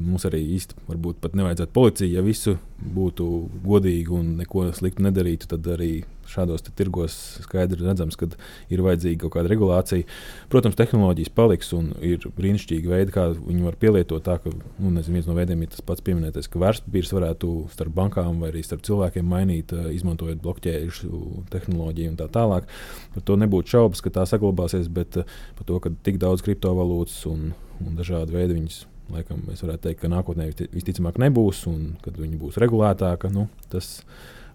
Mums 0.00 0.24
arī 0.24 0.40
īsti 0.56 0.86
varbūt 0.88 1.18
pat 1.20 1.34
nevajadzētu 1.36 1.74
policija, 1.76 2.08
ja 2.16 2.24
visu 2.24 2.56
būtu 2.80 3.26
godīgi 3.64 4.14
un 4.16 4.36
neko 4.38 4.70
sliktu 4.72 5.04
nedarītu, 5.04 5.50
tad 5.50 5.66
arī 5.74 5.92
šādos 6.32 6.64
tirgos 6.78 7.14
skaidri 7.44 7.82
redzams, 7.82 8.16
ka 8.16 8.28
ir 8.72 8.82
vajadzīga 8.84 9.24
kaut 9.24 9.34
kāda 9.36 9.50
regulācija. 9.52 10.06
Protams, 10.52 10.78
tehnoloģijas 10.78 11.32
paliks 11.36 11.72
un 11.76 11.90
ir 12.04 12.24
brīnišķīgi 12.38 12.88
veidi, 12.88 13.14
kā 13.14 13.28
viņi 13.34 13.66
var 13.66 13.76
pielietot. 13.80 14.24
Tā, 14.24 14.38
ka, 14.42 14.52
nu, 14.52 14.92
nezinu, 14.94 15.18
viens 15.18 15.28
no 15.28 15.36
veidiem 15.36 15.64
ir 15.64 15.72
tas 15.74 15.84
pats 15.84 16.04
pieminētais, 16.06 16.48
ka 16.48 16.62
vērtspapīrs 16.62 17.12
varētu 17.16 17.50
starp 17.74 17.96
bankām 17.96 18.40
vai 18.42 18.52
arī 18.52 18.62
starp 18.64 18.84
cilvēkiem 18.86 19.28
mainīt, 19.28 19.74
eh, 19.76 19.90
izmantojot 19.98 20.40
blokķēžu 20.44 21.44
tehnoloģiju 21.52 22.14
un 22.14 22.20
tā 22.22 22.30
tālāk. 22.32 22.70
Par 23.16 23.26
to 23.28 23.36
nebūtu 23.40 23.76
šaubas, 23.76 24.04
ka 24.04 24.14
tā 24.14 24.24
saglabāsies, 24.30 24.88
bet 24.88 25.20
eh, 25.20 25.36
par 25.58 25.68
to, 25.68 25.82
ka 25.82 25.92
tik 26.06 26.22
daudz 26.22 26.44
kriptovalūtas 26.46 27.18
un, 27.32 27.52
un 27.82 27.98
dažādi 27.98 28.38
veidi 28.38 28.60
viņas 28.60 28.84
Laikam 29.12 29.42
mēs 29.48 29.64
varētu 29.64 29.88
teikt, 29.88 30.00
ka 30.04 30.12
nākotnē 30.12 30.46
visticamāk 30.72 31.18
nebūs, 31.20 31.64
un 31.70 31.96
kad 32.04 32.16
viņi 32.20 32.38
būs 32.40 32.60
regulētāki, 32.62 33.32
nu, 33.34 33.48
tas 33.72 34.00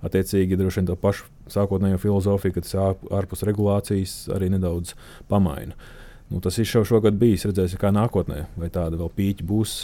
attiecīgi 0.07 0.57
droši 0.57 0.81
vien 0.81 0.89
to 0.89 0.95
pašu 0.99 1.27
sākotnējo 1.51 1.99
filozofiju, 2.01 2.55
ka 2.55 2.63
tas 2.65 2.75
ārpus 3.19 3.43
regulācijas 3.47 4.17
arī 4.33 4.51
nedaudz 4.53 4.95
pamaina. 5.29 5.77
Nu, 6.27 6.41
tas 6.43 6.57
ir 6.60 6.67
jau 6.67 6.83
šogad 6.83 7.15
bijis. 7.19 7.45
Redzēsim, 7.47 7.79
kā 7.79 7.93
nākotnē, 7.95 8.41
vai 8.60 8.67
tāda 8.73 8.99
vēl 8.99 9.12
pīķa 9.15 9.47
būs. 9.47 9.75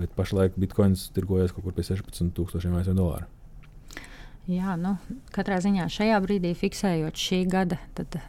Bet 0.00 0.14
pašlaik 0.18 0.58
bitkoins 0.58 1.06
tirgojas 1.14 1.54
kaut 1.54 1.68
kur 1.68 1.76
pie 1.76 1.86
16,000 1.86 2.80
ASV 2.80 2.96
dolāru. 2.98 3.28
Jā, 4.48 4.78
nu, 4.80 4.94
katrā 5.28 5.58
ziņā 5.60 5.90
šajā 5.92 6.16
brīdī 6.24 6.54
fiksējot 6.56 7.20
šī 7.20 7.42
gada 7.52 7.76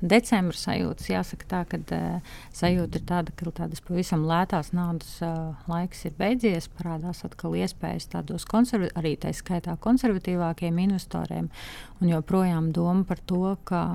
decembra 0.03 0.58
sajūtas, 0.60 1.08
jāsaka 1.08 1.47
tā, 1.47 1.62
ka 1.71 1.79
uh, 1.95 2.34
sajūta 2.60 2.99
ir 2.99 3.05
tāda, 3.08 3.36
ka 3.39 3.53
tādas 3.55 3.79
pavisam 3.86 4.25
lētās 4.27 4.73
naudas 4.75 5.13
uh, 5.23 5.55
laiks 5.71 6.03
ir 6.10 6.17
beidzies, 6.19 6.67
parādās 6.75 7.23
atkal 7.23 7.55
iespējas 7.62 8.12
tādos 8.12 8.43
arī 8.99 9.15
tā 9.15 9.32
skaitā 9.32 9.77
konservatīvākiem 9.79 10.84
investoriem 10.89 11.47
un 12.01 12.12
joprojām 12.12 12.73
doma 12.75 13.08
par 13.08 13.23
to, 13.23 13.55
ka 13.63 13.86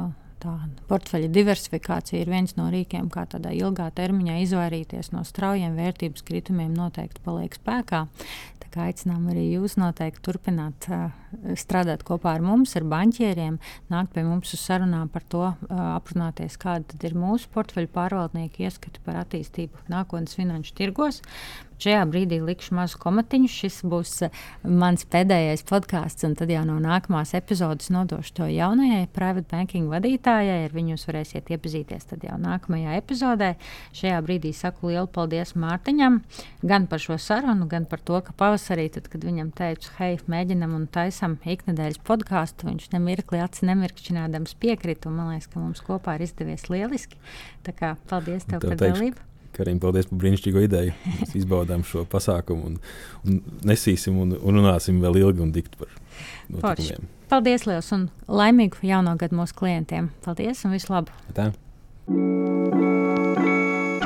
tā 0.45 0.55
portfeļa 0.91 1.31
diversifikācija 1.33 2.21
ir 2.23 2.33
viens 2.33 2.57
no 2.59 2.69
rīkiem, 2.73 3.09
kā 3.13 3.25
tādā 3.31 3.55
ilgā 3.57 3.89
termiņā 3.97 4.41
izvairīties 4.45 5.13
no 5.15 5.25
straujiem 5.27 5.77
vērtības 5.79 6.27
kritumiem, 6.29 6.75
noteikti 6.77 7.25
paliek 7.25 7.57
spēkā. 7.57 8.05
Aicinām 8.75 9.29
arī 9.31 9.45
jūs 9.53 9.77
noteikti 9.79 10.23
turpināt 10.27 10.89
uh, 10.91 11.13
strādāt 11.59 12.03
kopā 12.07 12.33
ar 12.35 12.43
mums, 12.43 12.73
ar 12.75 12.87
banķieriem, 12.91 13.61
nākt 13.93 14.15
pie 14.17 14.25
mums 14.27 14.51
uz 14.57 14.65
sarunām 14.65 15.07
par 15.15 15.23
to, 15.31 15.45
uh, 15.53 15.83
aprunāties, 15.95 16.57
kāda 16.59 16.99
ir 17.07 17.15
mūsu 17.15 17.51
portfeļu 17.55 17.93
pārvaldnieku 17.95 18.65
ieskati 18.67 19.03
par 19.07 19.21
attīstību 19.23 19.87
nākotnes 19.93 20.35
finanšu 20.35 20.75
tirgos. 20.81 21.21
Šajā 21.83 22.05
brīdī 22.11 22.41
likšu 22.45 22.77
mazu 22.79 23.01
komatiņu. 23.03 23.51
Šis 23.51 23.81
būs 23.89 24.15
uh, 24.27 24.43
mans 24.63 25.07
pēdējais 25.11 25.65
podkāsts, 25.69 26.27
un 26.27 26.37
tad 26.39 26.53
jau 26.53 26.63
no 26.69 26.79
nākamās 26.83 27.35
epizodes 27.37 27.91
nodošu 27.95 28.35
to 28.39 28.49
jaunajai 28.51 29.07
private 29.15 29.49
banking 29.51 29.91
vadītājai. 29.93 30.65
Ar 30.69 30.75
viņu 30.75 30.95
jūs 30.95 31.09
varēsiet 31.11 31.51
iepazīties 31.55 32.09
jau 32.25 32.39
nākamajā 32.41 32.97
epizodē. 33.01 33.55
Šajā 33.97 34.21
brīdī 34.25 34.55
saku 34.57 34.93
lielu 34.93 35.09
paldies 35.11 35.55
Mārtiņam 35.59 36.21
gan 36.65 36.89
par 36.91 37.03
šo 37.03 37.19
sarunu, 37.21 37.69
gan 37.71 37.89
par 37.91 38.03
to, 38.05 38.21
ka 38.25 38.35
pavasarī, 38.39 38.87
tad, 38.95 39.09
kad 39.13 39.25
viņam 39.27 39.53
teicu, 39.57 39.93
hei, 39.99 40.17
mēģinam 40.31 40.75
un 40.79 40.87
taisam 40.95 41.37
iknedēļas 41.43 42.01
podkāstu, 42.07 42.69
viņš 42.71 42.91
nemirkli 42.95 43.43
aci 43.45 43.69
nemirkšķinādams 43.71 44.57
piekrita. 44.63 45.13
Man 45.13 45.35
liekas, 45.35 45.51
ka 45.53 45.63
mums 45.63 45.85
kopā 45.85 46.19
ir 46.19 46.27
izdevies 46.29 46.69
lieliski. 46.73 47.21
Tā 47.67 47.77
kā 47.77 47.95
paldies 48.11 48.49
tev 48.49 48.65
Tev 48.65 48.75
par 48.75 48.83
dalību. 48.85 49.34
Karim, 49.55 49.81
paldies 49.83 50.09
par 50.11 50.21
brīnišķīgo 50.23 50.65
ideju. 50.67 50.95
Mēs 51.19 51.35
izbaudām 51.43 51.85
šo 51.89 52.05
pasākumu 52.11 52.71
un, 52.71 52.79
un 53.25 53.43
nesīsim 53.71 54.19
un, 54.23 54.37
un 54.39 54.63
runāsim 54.63 55.03
vēl 55.05 55.21
ilgi 55.23 55.45
un 55.45 55.53
dikti 55.55 55.83
par 55.83 55.93
notikumiem. 56.49 57.11
Paldies, 57.33 57.67
Lielas, 57.67 57.93
un 57.97 58.09
laimīgu 58.29 58.85
jauno 58.87 59.17
gadu 59.21 59.41
mūsu 59.41 59.57
klientiem. 59.59 60.13
Paldies 60.27 60.67
un 60.69 60.77
visu 60.77 60.93
labu! 60.95 61.15
Tā. 61.35 61.51